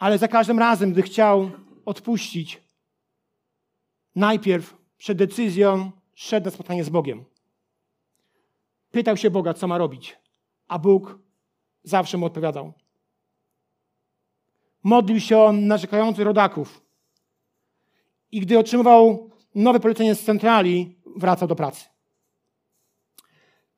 Ale 0.00 0.18
za 0.18 0.28
każdym 0.28 0.58
razem, 0.58 0.92
gdy 0.92 1.02
chciał 1.02 1.50
odpuścić, 1.84 2.62
najpierw 4.14 4.76
przed 4.98 5.18
decyzją 5.18 5.90
szedł 6.14 6.44
na 6.44 6.50
spotkanie 6.50 6.84
z 6.84 6.88
Bogiem. 6.88 7.24
Pytał 8.90 9.16
się 9.16 9.30
Boga, 9.30 9.54
co 9.54 9.68
ma 9.68 9.78
robić, 9.78 10.18
a 10.68 10.78
Bóg 10.78 11.18
zawsze 11.82 12.18
mu 12.18 12.26
odpowiadał. 12.26 12.72
Modlił 14.82 15.20
się 15.20 15.38
o 15.38 15.52
narzekających 15.52 16.24
rodaków 16.24 16.84
i 18.32 18.40
gdy 18.40 18.58
otrzymywał 18.58 19.30
nowe 19.54 19.80
polecenie 19.80 20.14
z 20.14 20.24
centrali, 20.24 20.96
wracał 21.16 21.48
do 21.48 21.56
pracy. 21.56 21.84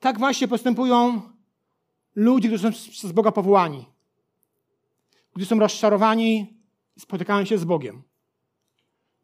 Tak 0.00 0.18
właśnie 0.18 0.48
postępują 0.48 1.22
ludzie, 2.14 2.48
którzy 2.48 2.62
są 2.72 2.90
przez 2.90 3.12
Boga 3.12 3.32
powołani. 3.32 3.91
Gdy 5.34 5.46
są 5.46 5.58
rozczarowani, 5.58 6.56
spotykają 6.98 7.44
się 7.44 7.58
z 7.58 7.64
Bogiem. 7.64 8.02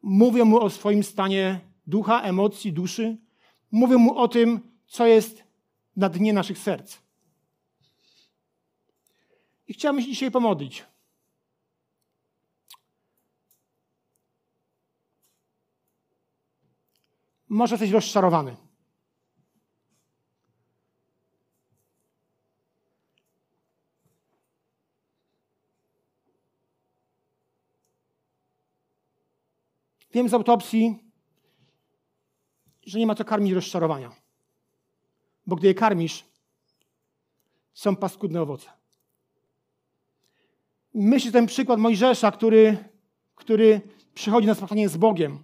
Mówią 0.01 0.45
mu 0.45 0.59
o 0.59 0.69
swoim 0.69 1.03
stanie 1.03 1.59
ducha, 1.87 2.21
emocji, 2.21 2.73
duszy. 2.73 3.17
Mówią 3.71 3.97
mu 3.97 4.17
o 4.17 4.27
tym, 4.27 4.59
co 4.87 5.07
jest 5.07 5.43
na 5.95 6.09
dnie 6.09 6.33
naszych 6.33 6.57
serc. 6.57 6.97
I 9.67 9.73
chciałbym 9.73 10.01
się 10.01 10.09
dzisiaj 10.09 10.31
pomodlić. 10.31 10.85
Może 17.49 17.73
jesteś 17.73 17.91
rozczarowany. 17.91 18.68
Wiem 30.13 30.29
z 30.29 30.33
autopsji, 30.33 30.99
że 32.85 32.99
nie 32.99 33.07
ma 33.07 33.15
co 33.15 33.25
karmić 33.25 33.53
rozczarowania. 33.53 34.11
Bo 35.47 35.55
gdy 35.55 35.67
je 35.67 35.73
karmisz, 35.73 36.25
są 37.73 37.95
paskudne 37.95 38.41
owoce. 38.41 38.69
Myślę, 40.93 41.31
ten 41.31 41.45
przykład 41.45 41.79
Mojżesza, 41.79 42.31
który, 42.31 42.77
który 43.35 43.81
przychodzi 44.13 44.47
na 44.47 44.55
spotkanie 44.55 44.89
z 44.89 44.97
Bogiem, 44.97 45.43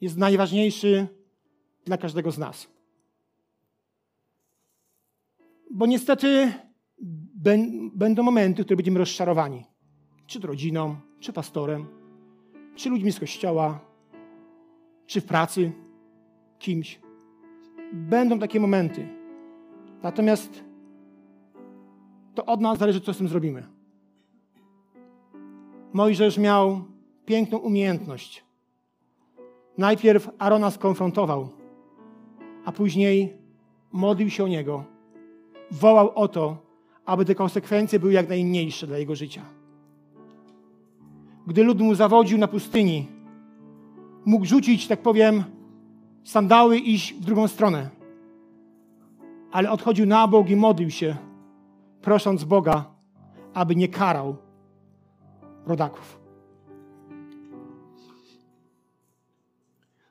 jest 0.00 0.16
najważniejszy 0.16 1.06
dla 1.84 1.98
każdego 1.98 2.30
z 2.30 2.38
nas. 2.38 2.68
Bo 5.70 5.86
niestety 5.86 6.52
będą 7.94 8.22
momenty, 8.22 8.62
w 8.62 8.64
których 8.64 8.76
będziemy 8.76 8.98
rozczarowani. 8.98 9.64
Czy 10.26 10.40
rodziną, 10.40 10.96
czy 11.20 11.32
pastorem, 11.32 11.99
czy 12.74 12.90
ludźmi 12.90 13.12
z 13.12 13.20
kościoła, 13.20 13.80
czy 15.06 15.20
w 15.20 15.24
pracy, 15.24 15.72
kimś. 16.58 17.00
Będą 17.92 18.38
takie 18.38 18.60
momenty. 18.60 19.08
Natomiast 20.02 20.64
to 22.34 22.46
od 22.46 22.60
nas 22.60 22.78
zależy, 22.78 23.00
co 23.00 23.14
z 23.14 23.18
tym 23.18 23.28
zrobimy. 23.28 23.66
Mojżesz 25.92 26.38
miał 26.38 26.84
piękną 27.24 27.58
umiejętność. 27.58 28.44
Najpierw 29.78 30.30
Arona 30.38 30.70
skonfrontował, 30.70 31.48
a 32.64 32.72
później 32.72 33.36
modlił 33.92 34.30
się 34.30 34.44
o 34.44 34.48
niego, 34.48 34.84
wołał 35.70 36.12
o 36.14 36.28
to, 36.28 36.56
aby 37.04 37.24
te 37.24 37.34
konsekwencje 37.34 37.98
były 37.98 38.12
jak 38.12 38.28
najmniejsze 38.28 38.86
dla 38.86 38.98
jego 38.98 39.14
życia. 39.14 39.59
Gdy 41.46 41.64
lud 41.64 41.80
mu 41.80 41.94
zawodził 41.94 42.38
na 42.38 42.48
pustyni, 42.48 43.08
mógł 44.24 44.44
rzucić, 44.44 44.88
tak 44.88 45.02
powiem, 45.02 45.44
sandały 46.24 46.78
i 46.78 46.94
iść 46.94 47.14
w 47.14 47.24
drugą 47.24 47.48
stronę. 47.48 47.90
Ale 49.52 49.70
odchodził 49.70 50.06
na 50.06 50.28
bok 50.28 50.50
i 50.50 50.56
modlił 50.56 50.90
się, 50.90 51.16
prosząc 52.02 52.44
Boga, 52.44 52.84
aby 53.54 53.76
nie 53.76 53.88
karał 53.88 54.36
rodaków. 55.66 56.20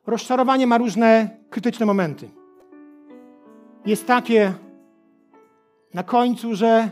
Rozczarowanie 0.07 0.67
ma 0.67 0.77
różne 0.77 1.37
krytyczne 1.49 1.85
momenty. 1.85 2.29
Jest 3.85 4.07
takie 4.07 4.53
na 5.93 6.03
końcu, 6.03 6.55
że 6.55 6.89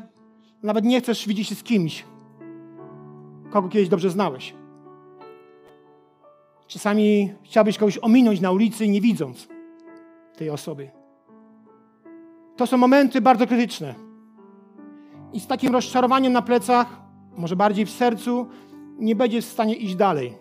nawet 0.63 0.85
nie 0.85 1.01
chcesz 1.01 1.27
widzieć 1.27 1.47
się 1.47 1.55
z 1.55 1.63
kimś, 1.63 2.05
kogo 3.49 3.69
kiedyś 3.69 3.89
dobrze 3.89 4.09
znałeś. 4.09 4.53
Czasami 6.67 7.33
chciałbyś 7.43 7.77
kogoś 7.77 7.99
ominąć 8.01 8.41
na 8.41 8.51
ulicy, 8.51 8.87
nie 8.87 9.01
widząc 9.01 9.47
tej 10.37 10.49
osoby. 10.49 10.89
To 12.55 12.67
są 12.67 12.77
momenty 12.77 13.21
bardzo 13.21 13.47
krytyczne. 13.47 13.95
I 15.33 15.39
z 15.39 15.47
takim 15.47 15.73
rozczarowaniem 15.73 16.33
na 16.33 16.41
plecach, 16.41 17.01
może 17.37 17.55
bardziej 17.55 17.85
w 17.85 17.89
sercu, 17.89 18.47
nie 18.99 19.15
będziesz 19.15 19.45
w 19.45 19.51
stanie 19.51 19.75
iść 19.75 19.95
dalej. 19.95 20.33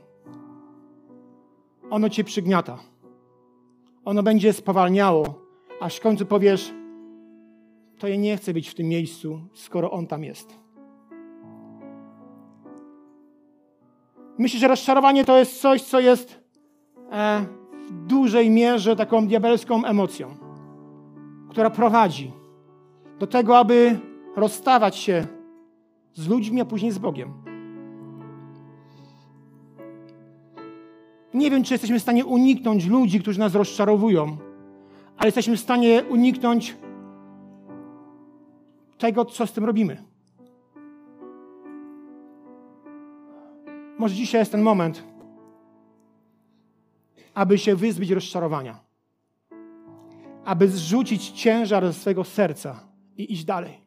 Ono 1.90 2.08
cię 2.08 2.24
przygniata. 2.24 2.78
Ono 4.04 4.22
będzie 4.22 4.52
spowalniało, 4.52 5.42
aż 5.80 5.96
w 5.96 6.00
końcu 6.00 6.26
powiesz: 6.26 6.72
To 7.98 8.08
ja 8.08 8.16
nie 8.16 8.36
chcę 8.36 8.52
być 8.54 8.68
w 8.68 8.74
tym 8.74 8.88
miejscu, 8.88 9.40
skoro 9.54 9.90
on 9.90 10.06
tam 10.06 10.24
jest. 10.24 10.65
Myślę, 14.38 14.61
że 14.61 14.68
rozczarowanie 14.68 15.25
to 15.25 15.38
jest 15.38 15.61
coś, 15.61 15.83
co 15.83 16.01
jest 16.01 16.40
e, 17.12 17.44
w 17.88 18.07
dużej 18.07 18.51
mierze 18.51 18.96
taką 18.96 19.27
diabelską 19.27 19.85
emocją, 19.85 20.35
która 21.51 21.70
prowadzi 21.70 22.33
do 23.18 23.27
tego, 23.27 23.59
aby 23.59 23.99
rozstawać 24.37 24.96
się 24.96 25.27
z 26.14 26.29
ludźmi, 26.29 26.61
a 26.61 26.64
później 26.64 26.92
z 26.92 26.99
Bogiem. 26.99 27.33
Nie 31.35 31.51
wiem, 31.51 31.64
czy 31.64 31.75
jesteśmy 31.75 31.99
w 31.99 32.03
stanie 32.03 32.25
uniknąć 32.25 32.87
ludzi, 32.87 33.20
którzy 33.20 33.38
nas 33.38 33.55
rozczarowują, 33.55 34.37
ale 35.16 35.27
jesteśmy 35.27 35.57
w 35.57 35.61
stanie 35.61 36.05
uniknąć 36.09 36.77
tego, 38.99 39.25
co 39.25 39.46
z 39.46 39.53
tym 39.53 39.64
robimy. 39.64 40.15
Może 43.98 44.14
dzisiaj 44.14 44.40
jest 44.40 44.52
ten 44.52 44.62
moment, 44.62 45.02
aby 47.35 47.59
się 47.59 47.76
wyzbyć 47.76 48.11
rozczarowania, 48.11 48.80
aby 50.44 50.68
zrzucić 50.68 51.30
ciężar 51.30 51.87
ze 51.87 51.92
swojego 51.92 52.24
serca 52.24 52.80
i 53.16 53.32
iść 53.32 53.44
dalej. 53.44 53.80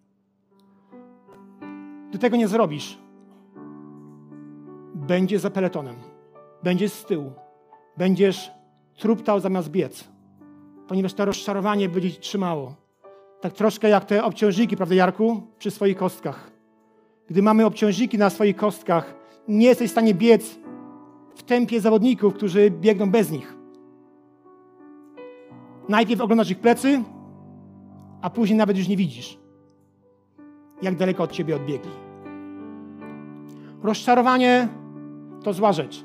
Gdy 2.10 2.20
tego 2.20 2.38
nie 2.38 2.48
zrobisz, 2.48 2.98
będzie 4.96 5.40
za 5.40 5.50
peletonem, 5.50 5.96
będziesz 6.64 6.92
z 6.92 7.06
tyłu, 7.06 7.32
będziesz 7.98 8.52
truptał 8.98 9.40
zamiast 9.40 9.70
biec, 9.70 10.08
ponieważ 10.88 11.14
to 11.14 11.26
rozczarowanie 11.26 11.90
będzie 11.90 12.12
ci 12.12 12.20
trzymało. 12.20 12.76
Tak 13.42 13.54
troszkę 13.54 13.90
jak 13.90 14.06
te 14.06 14.24
obciążniki, 14.24 14.78
prawda 14.78 14.96
Jarku, 14.96 15.42
przy 15.60 15.72
swoich 15.72 15.98
kostkach. 15.98 16.52
Gdy 17.28 17.42
mamy 17.42 17.66
obciążniki 17.66 18.18
na 18.18 18.30
swoich 18.30 18.56
kostkach, 18.56 19.19
nie 19.50 19.68
jesteś 19.68 19.88
w 19.88 19.92
stanie 19.92 20.14
biec 20.14 20.60
w 21.36 21.44
tempie 21.44 21.82
zawodników, 21.82 22.34
którzy 22.34 22.72
biegną 22.72 23.12
bez 23.12 23.32
nich. 23.32 23.56
Najpierw 25.90 26.22
oglądasz 26.22 26.52
ich 26.52 26.60
plecy, 26.60 27.04
a 28.22 28.30
później 28.30 28.58
nawet 28.58 28.78
już 28.78 28.88
nie 28.88 28.98
widzisz, 28.98 29.40
jak 30.82 30.96
daleko 30.96 31.24
od 31.24 31.32
ciebie 31.32 31.56
odbiegli. 31.56 31.92
Rozczarowanie 33.84 34.68
to 35.44 35.54
zła 35.54 35.74
rzecz. 35.74 36.04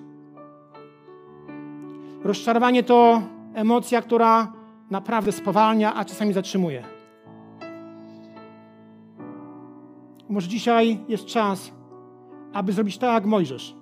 Rozczarowanie 2.23 2.83
to 2.83 3.23
emocja, 3.55 4.03
która 4.03 4.53
naprawdę 4.91 5.33
spowalnia, 5.33 5.95
a 5.95 6.05
czasami 6.05 6.33
zatrzymuje. 6.33 6.85
Może 10.29 10.49
dzisiaj 10.49 10.99
jest 11.09 11.27
czas, 11.27 11.74
aby 12.55 12.73
zrobić 12.73 12.99
tak 12.99 13.15
jak 13.15 13.27
Mojżesz. 13.27 13.77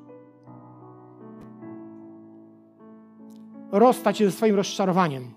Rozstać 3.72 4.18
się 4.18 4.24
ze 4.24 4.32
swoim 4.32 4.56
rozczarowaniem. 4.56 5.30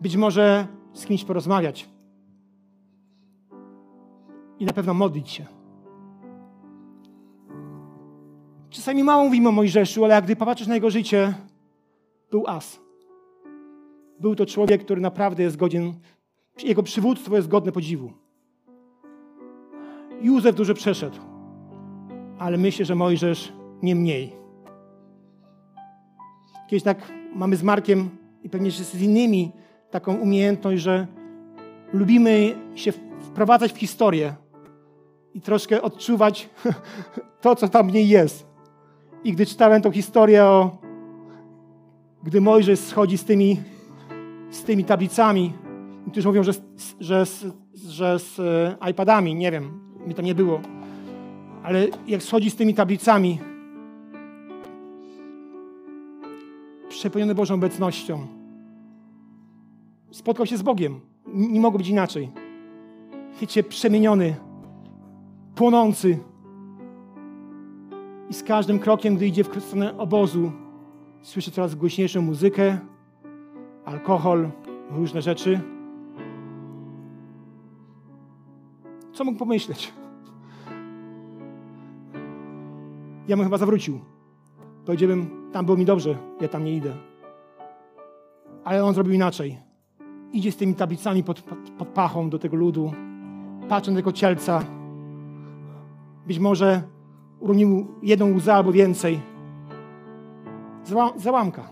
Być 0.00 0.16
może 0.16 0.66
z 0.92 1.06
kimś 1.06 1.24
porozmawiać. 1.24 1.88
I 4.58 4.64
na 4.64 4.72
pewno 4.72 4.94
modlić 4.94 5.30
się. 5.30 5.46
Czasami 8.70 9.04
mało 9.04 9.24
mówimy 9.24 9.48
o 9.48 9.52
Mojżeszu, 9.52 10.04
ale 10.04 10.14
jak 10.14 10.24
gdy 10.24 10.36
popatrzysz 10.36 10.68
na 10.68 10.74
jego 10.74 10.90
życie, 10.90 11.34
był 12.30 12.46
as. 12.46 12.80
Był 14.20 14.34
to 14.34 14.46
człowiek, 14.46 14.84
który 14.84 15.00
naprawdę 15.00 15.42
jest 15.42 15.56
godzien, 15.56 15.94
jego 16.64 16.82
przywództwo 16.82 17.36
jest 17.36 17.48
godne 17.48 17.72
podziwu. 17.72 18.12
Józef 20.22 20.56
dużo 20.56 20.74
przeszedł, 20.74 21.29
ale 22.40 22.58
myślę, 22.58 22.84
że 22.84 22.94
Mojżesz 22.94 23.52
nie 23.82 23.94
mniej. 23.94 24.32
Kiedyś 26.68 26.82
tak 26.82 27.12
mamy 27.34 27.56
z 27.56 27.62
Markiem 27.62 28.10
i 28.42 28.48
pewnie 28.50 28.70
z 28.70 29.02
innymi 29.02 29.52
taką 29.90 30.14
umiejętność, 30.14 30.82
że 30.82 31.06
lubimy 31.92 32.56
się 32.74 32.92
wprowadzać 33.20 33.72
w 33.72 33.76
historię 33.76 34.34
i 35.34 35.40
troszkę 35.40 35.82
odczuwać 35.82 36.48
to, 37.42 37.56
co 37.56 37.68
tam 37.68 37.88
w 37.88 37.92
niej 37.92 38.08
jest. 38.08 38.46
I 39.24 39.32
gdy 39.32 39.46
czytałem 39.46 39.82
tą 39.82 39.90
historię 39.90 40.44
o 40.44 40.78
gdy 42.22 42.40
Mojżesz 42.40 42.78
schodzi 42.78 43.18
z 43.18 43.24
tymi, 43.24 43.60
z 44.50 44.62
tymi 44.62 44.84
tablicami, 44.84 45.52
którzy 46.10 46.28
mówią, 46.28 46.42
że, 46.42 46.52
że, 47.00 47.24
że 47.74 48.18
z 48.18 48.38
e, 48.40 48.90
iPadami, 48.90 49.34
nie 49.34 49.50
wiem, 49.50 49.80
mi 50.06 50.14
to 50.14 50.22
nie 50.22 50.34
było, 50.34 50.60
ale 51.62 51.86
jak 52.06 52.22
schodzi 52.22 52.50
z 52.50 52.56
tymi 52.56 52.74
tablicami, 52.74 53.38
przepełniony 56.88 57.34
Bożą 57.34 57.54
obecnością, 57.54 58.26
spotkał 60.10 60.46
się 60.46 60.56
z 60.56 60.62
Bogiem. 60.62 61.00
Nie 61.34 61.60
mogło 61.60 61.78
być 61.78 61.88
inaczej. 61.88 62.30
Wiecie, 63.40 63.62
przemieniony, 63.62 64.36
płonący. 65.54 66.18
I 68.30 68.34
z 68.34 68.42
każdym 68.42 68.78
krokiem, 68.78 69.16
gdy 69.16 69.26
idzie 69.26 69.44
w 69.44 69.62
stronę 69.64 69.98
obozu, 69.98 70.52
słyszy 71.22 71.50
coraz 71.50 71.74
głośniejszą 71.74 72.22
muzykę, 72.22 72.78
alkohol, 73.84 74.50
różne 74.90 75.22
rzeczy. 75.22 75.60
Co 79.12 79.24
mógł 79.24 79.38
pomyśleć? 79.38 79.92
Ja 83.28 83.36
bym 83.36 83.44
chyba 83.44 83.58
zawrócił. 83.58 84.00
Powiedziałbym, 84.86 85.50
tam 85.52 85.64
było 85.64 85.76
mi 85.76 85.84
dobrze, 85.84 86.16
ja 86.40 86.48
tam 86.48 86.64
nie 86.64 86.76
idę. 86.76 86.94
Ale 88.64 88.84
on 88.84 88.94
zrobił 88.94 89.12
inaczej. 89.12 89.58
Idzie 90.32 90.52
z 90.52 90.56
tymi 90.56 90.74
tablicami 90.74 91.24
pod, 91.24 91.42
pod, 91.42 91.58
pod 91.78 91.88
pachą 91.88 92.30
do 92.30 92.38
tego 92.38 92.56
ludu, 92.56 92.92
patrzy 93.68 93.90
na 93.90 93.96
tego 93.96 94.12
cielca. 94.12 94.62
Być 96.26 96.38
może 96.38 96.82
uronił 97.40 97.86
jedną 98.02 98.34
łzę 98.34 98.54
albo 98.54 98.72
więcej. 98.72 99.20
Zała, 100.84 101.12
załamka. 101.16 101.70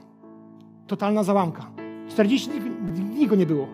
Totalna 0.87 1.23
załamka. 1.23 1.67
40 2.09 2.51
dni 2.95 3.27
go 3.27 3.37
nie 3.37 3.47
było. 3.47 3.67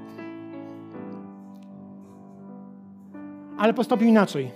Ale 3.58 3.74
postąpił 3.74 4.08
inaczej. 4.08 4.50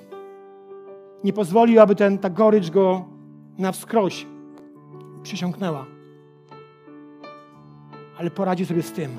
Nie 1.25 1.33
pozwolił, 1.33 1.81
aby 1.81 1.95
ten, 1.95 2.19
ta 2.19 2.31
gorycz 2.31 2.71
go 2.71 3.05
na 3.59 3.73
wskroś 3.73 4.27
przesiąknęła. 5.23 5.87
Ale 8.19 8.31
poradził 8.31 8.67
sobie 8.67 8.83
z 8.83 8.93
tym, 8.93 9.11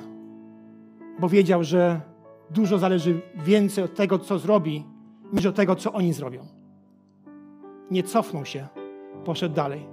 bo 1.20 1.30
wiedział, 1.30 1.64
że 1.64 2.02
dużo 2.50 2.78
zależy 2.78 3.22
więcej 3.36 3.84
od 3.84 3.96
tego, 3.96 4.20
co 4.20 4.40
zrobi, 4.40 4.84
niż 5.34 5.46
od 5.46 5.56
tego, 5.56 5.76
co 5.76 5.94
oni 5.94 6.14
zrobią. 6.14 6.46
Nie 7.92 8.04
cofnął 8.04 8.46
się, 8.46 8.68
poszedł 9.26 9.56
dalej. 9.56 9.86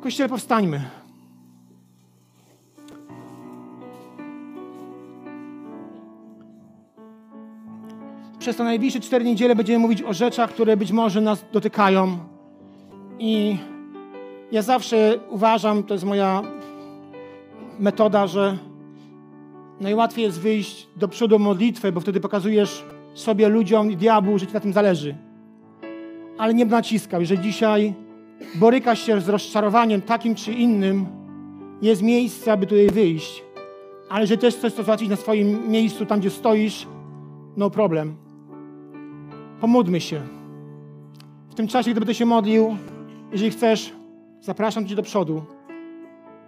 Kościele, 0.00 0.28
powstańmy. 0.28 1.03
Przez 8.44 8.56
te 8.56 8.64
najbliższe 8.64 9.00
cztery 9.00 9.24
niedziele 9.24 9.56
będziemy 9.56 9.78
mówić 9.78 10.02
o 10.02 10.12
rzeczach, 10.12 10.50
które 10.50 10.76
być 10.76 10.92
może 10.92 11.20
nas 11.20 11.44
dotykają. 11.52 12.18
I 13.18 13.56
ja 14.52 14.62
zawsze 14.62 15.18
uważam, 15.30 15.82
to 15.82 15.94
jest 15.94 16.04
moja 16.04 16.42
metoda, 17.78 18.26
że 18.26 18.58
najłatwiej 19.80 20.24
jest 20.24 20.40
wyjść 20.40 20.88
do 20.96 21.08
przodu 21.08 21.38
modlitwy, 21.38 21.92
bo 21.92 22.00
wtedy 22.00 22.20
pokazujesz 22.20 22.84
sobie, 23.14 23.48
ludziom 23.48 23.90
i 23.90 23.96
diabłu, 23.96 24.38
że 24.38 24.46
ci 24.46 24.54
na 24.54 24.60
tym 24.60 24.72
zależy. 24.72 25.14
Ale 26.38 26.54
nie 26.54 26.64
naciskał. 26.64 27.20
Jeżeli 27.20 27.42
dzisiaj 27.42 27.94
borykasz 28.54 29.06
się 29.06 29.20
z 29.20 29.28
rozczarowaniem 29.28 30.02
takim 30.02 30.34
czy 30.34 30.52
innym, 30.52 31.06
jest 31.82 32.02
miejsce, 32.02 32.52
aby 32.52 32.66
tutaj 32.66 32.86
wyjść. 32.90 33.44
Ale 34.08 34.20
jeżeli 34.20 34.40
też 34.40 34.54
chcesz 34.54 34.74
to 34.74 34.82
zobaczyć 34.82 35.08
na 35.08 35.16
swoim 35.16 35.70
miejscu, 35.70 36.06
tam 36.06 36.20
gdzie 36.20 36.30
stoisz, 36.30 36.86
no 37.56 37.70
problem. 37.70 38.23
Pomódmy 39.60 40.00
się. 40.00 40.20
W 41.50 41.54
tym 41.54 41.68
czasie, 41.68 41.90
gdy 41.90 42.00
będę 42.00 42.14
się 42.14 42.26
modlił, 42.26 42.76
jeżeli 43.32 43.50
chcesz, 43.50 43.92
zapraszam 44.40 44.86
Cię 44.86 44.94
do 44.94 45.02
przodu. 45.02 45.42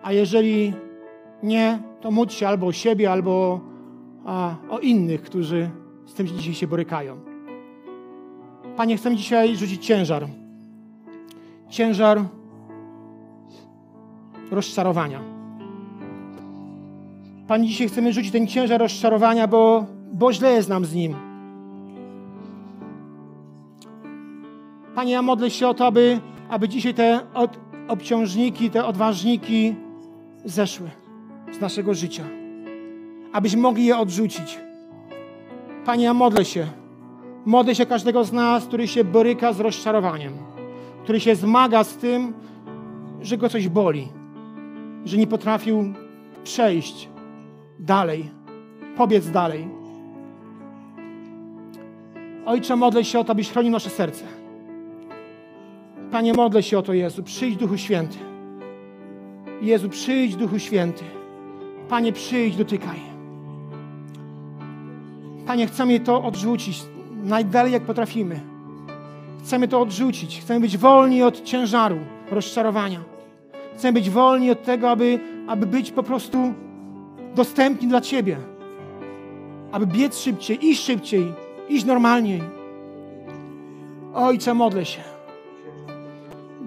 A 0.02 0.12
jeżeli 0.12 0.72
nie, 1.42 1.78
to 2.00 2.10
módl 2.10 2.32
się 2.32 2.48
albo 2.48 2.66
o 2.66 2.72
siebie, 2.72 3.12
albo 3.12 3.60
a, 4.24 4.54
o 4.70 4.78
innych, 4.78 5.22
którzy 5.22 5.70
z 6.06 6.14
tym 6.14 6.26
dzisiaj 6.26 6.54
się 6.54 6.66
borykają. 6.66 7.16
Panie, 8.76 8.96
chcę 8.96 9.16
dzisiaj 9.16 9.56
rzucić 9.56 9.86
ciężar. 9.86 10.28
Ciężar 11.68 12.22
rozczarowania. 14.50 15.20
Panie, 17.48 17.68
dzisiaj 17.68 17.88
chcemy 17.88 18.12
rzucić 18.12 18.32
ten 18.32 18.46
ciężar 18.46 18.80
rozczarowania, 18.80 19.46
bo, 19.46 19.86
bo 20.12 20.32
źle 20.32 20.52
jest 20.52 20.68
nam 20.68 20.84
z 20.84 20.94
nim. 20.94 21.25
Panie, 24.96 25.12
ja 25.12 25.22
modlę 25.22 25.50
się 25.50 25.68
o 25.68 25.74
to, 25.74 25.86
aby, 25.86 26.20
aby 26.48 26.68
dzisiaj 26.68 26.94
te 26.94 27.20
od, 27.34 27.58
obciążniki, 27.88 28.70
te 28.70 28.84
odważniki 28.84 29.74
zeszły 30.44 30.90
z 31.52 31.60
naszego 31.60 31.94
życia. 31.94 32.24
Abyśmy 33.32 33.62
mogli 33.62 33.84
je 33.84 33.98
odrzucić. 33.98 34.58
Panie, 35.84 36.04
ja 36.04 36.14
modlę 36.14 36.44
się. 36.44 36.66
Modlę 37.44 37.74
się 37.74 37.86
każdego 37.86 38.24
z 38.24 38.32
nas, 38.32 38.64
który 38.64 38.88
się 38.88 39.04
boryka 39.04 39.52
z 39.52 39.60
rozczarowaniem, 39.60 40.32
który 41.02 41.20
się 41.20 41.36
zmaga 41.36 41.84
z 41.84 41.96
tym, 41.96 42.32
że 43.20 43.38
go 43.38 43.48
coś 43.48 43.68
boli, 43.68 44.08
że 45.04 45.16
nie 45.16 45.26
potrafił 45.26 45.94
przejść 46.44 47.08
dalej, 47.78 48.30
pobiec 48.96 49.30
dalej. 49.30 49.68
Ojcze, 52.46 52.76
modlę 52.76 53.04
się 53.04 53.18
o 53.18 53.24
to, 53.24 53.32
abyś 53.32 53.50
chronił 53.50 53.72
nasze 53.72 53.90
serce. 53.90 54.45
Panie, 56.10 56.32
modlę 56.34 56.62
się 56.62 56.78
o 56.78 56.82
to, 56.82 56.92
Jezu. 56.92 57.22
Przyjdź, 57.22 57.56
Duchu 57.56 57.76
Święty. 57.76 58.18
Jezu, 59.62 59.88
przyjdź, 59.88 60.36
Duchu 60.36 60.58
Święty. 60.58 61.04
Panie, 61.88 62.12
przyjdź, 62.12 62.56
dotykaj. 62.56 63.00
Panie, 65.46 65.66
chcemy 65.66 66.00
to 66.00 66.24
odrzucić 66.24 66.82
najdalej, 67.24 67.72
jak 67.72 67.82
potrafimy. 67.82 68.40
Chcemy 69.44 69.68
to 69.68 69.80
odrzucić. 69.80 70.40
Chcemy 70.40 70.60
być 70.60 70.78
wolni 70.78 71.22
od 71.22 71.44
ciężaru, 71.44 71.98
rozczarowania. 72.30 73.00
Chcemy 73.74 73.92
być 73.92 74.10
wolni 74.10 74.50
od 74.50 74.62
tego, 74.62 74.90
aby, 74.90 75.20
aby 75.46 75.66
być 75.66 75.90
po 75.90 76.02
prostu 76.02 76.54
dostępni 77.34 77.88
dla 77.88 78.00
Ciebie. 78.00 78.36
Aby 79.72 79.86
biec 79.86 80.18
szybciej, 80.18 80.66
iść 80.66 80.84
szybciej, 80.84 81.32
iść 81.68 81.84
normalniej. 81.84 82.42
Ojcze, 84.14 84.54
modlę 84.54 84.84
się. 84.84 85.15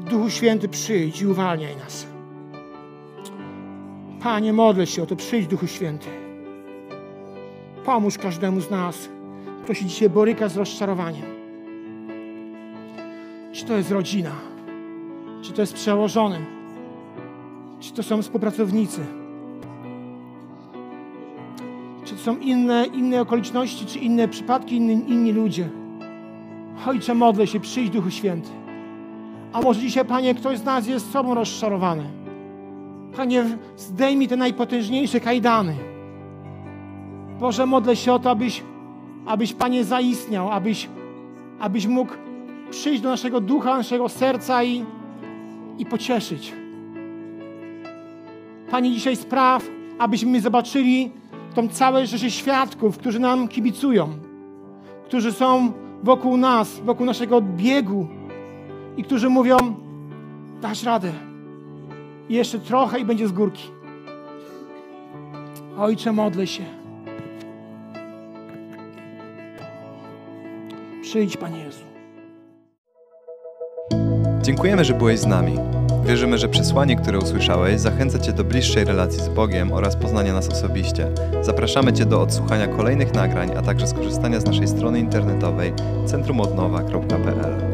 Duchu 0.09 0.29
Święty, 0.29 0.69
przyjdź 0.69 1.21
i 1.21 1.27
uwalniaj 1.27 1.75
nas. 1.75 2.07
Panie, 4.21 4.53
modlę 4.53 4.87
się 4.87 5.03
o 5.03 5.05
to, 5.05 5.15
przyjdź 5.15 5.47
Duchu 5.47 5.67
Święty. 5.67 6.07
Pomóż 7.85 8.17
każdemu 8.17 8.61
z 8.61 8.69
nas, 8.69 9.09
kto 9.63 9.73
się 9.73 9.85
dzisiaj 9.85 10.09
boryka 10.09 10.49
z 10.49 10.57
rozczarowaniem. 10.57 11.25
Czy 13.51 13.65
to 13.65 13.77
jest 13.77 13.91
rodzina, 13.91 14.31
czy 15.41 15.53
to 15.53 15.61
jest 15.61 15.73
przełożony, 15.73 16.45
czy 17.79 17.93
to 17.93 18.03
są 18.03 18.21
współpracownicy, 18.21 19.01
czy 22.05 22.15
to 22.15 22.21
są 22.21 22.37
inne, 22.37 22.85
inne 22.85 23.21
okoliczności, 23.21 23.85
czy 23.85 23.99
inne 23.99 24.27
przypadki, 24.27 24.75
inni, 24.75 25.11
inni 25.11 25.31
ludzie. 25.31 25.69
Ojcze, 26.87 27.13
modlę 27.13 27.47
się, 27.47 27.59
przyjdź 27.59 27.89
Duchu 27.89 28.11
Święty. 28.11 28.49
A 29.53 29.61
może 29.61 29.79
dzisiaj, 29.79 30.05
Panie, 30.05 30.35
ktoś 30.35 30.57
z 30.57 30.63
nas 30.63 30.87
jest 30.87 31.11
sobą 31.11 31.33
rozczarowany. 31.33 32.03
Panie, 33.15 33.45
zdejmij 33.77 34.27
te 34.27 34.37
najpotężniejsze 34.37 35.19
kajdany. 35.19 35.75
Boże, 37.39 37.65
modlę 37.65 37.95
się 37.95 38.13
o 38.13 38.19
to, 38.19 38.29
abyś, 38.29 38.63
abyś 39.25 39.53
Panie, 39.53 39.83
zaistniał, 39.83 40.51
abyś, 40.51 40.89
abyś 41.59 41.87
mógł 41.87 42.13
przyjść 42.69 43.01
do 43.01 43.09
naszego 43.09 43.41
ducha, 43.41 43.77
naszego 43.77 44.09
serca 44.09 44.63
i, 44.63 44.85
i 45.77 45.85
pocieszyć. 45.85 46.53
Panie, 48.71 48.91
dzisiaj 48.91 49.15
spraw, 49.15 49.67
abyśmy 49.99 50.41
zobaczyli 50.41 51.11
tą 51.55 51.67
całe 51.67 52.07
rzeszę 52.07 52.31
świadków, 52.31 52.97
którzy 52.97 53.19
nam 53.19 53.47
kibicują, 53.47 54.09
którzy 55.05 55.31
są 55.31 55.71
wokół 56.03 56.37
nas, 56.37 56.79
wokół 56.79 57.05
naszego 57.05 57.41
biegu 57.41 58.07
i 58.99 59.03
którzy 59.03 59.29
mówią, 59.29 59.57
dasz 60.61 60.83
radę. 60.83 61.11
Jeszcze 62.29 62.59
trochę 62.59 62.99
i 62.99 63.05
będzie 63.05 63.27
z 63.27 63.31
górki. 63.31 63.63
Ojcze, 65.77 66.11
modlę 66.11 66.47
się. 66.47 66.63
Przyjdź, 71.01 71.37
Panie 71.37 71.59
Jezu. 71.59 71.83
Dziękujemy, 74.41 74.85
że 74.85 74.93
byłeś 74.93 75.19
z 75.19 75.25
nami. 75.25 75.53
Wierzymy, 76.05 76.37
że 76.37 76.49
przesłanie, 76.49 76.95
które 76.95 77.19
usłyszałeś, 77.19 77.79
zachęca 77.79 78.19
Cię 78.19 78.33
do 78.33 78.43
bliższej 78.43 78.85
relacji 78.85 79.21
z 79.21 79.29
Bogiem 79.29 79.71
oraz 79.71 79.95
poznania 79.95 80.33
nas 80.33 80.49
osobiście. 80.49 81.07
Zapraszamy 81.41 81.93
Cię 81.93 82.05
do 82.05 82.21
odsłuchania 82.21 82.67
kolejnych 82.67 83.13
nagrań, 83.13 83.51
a 83.57 83.61
także 83.61 83.87
skorzystania 83.87 84.39
z 84.39 84.45
naszej 84.45 84.67
strony 84.67 84.99
internetowej 84.99 85.73
centrumodnowa.pl. 86.05 87.68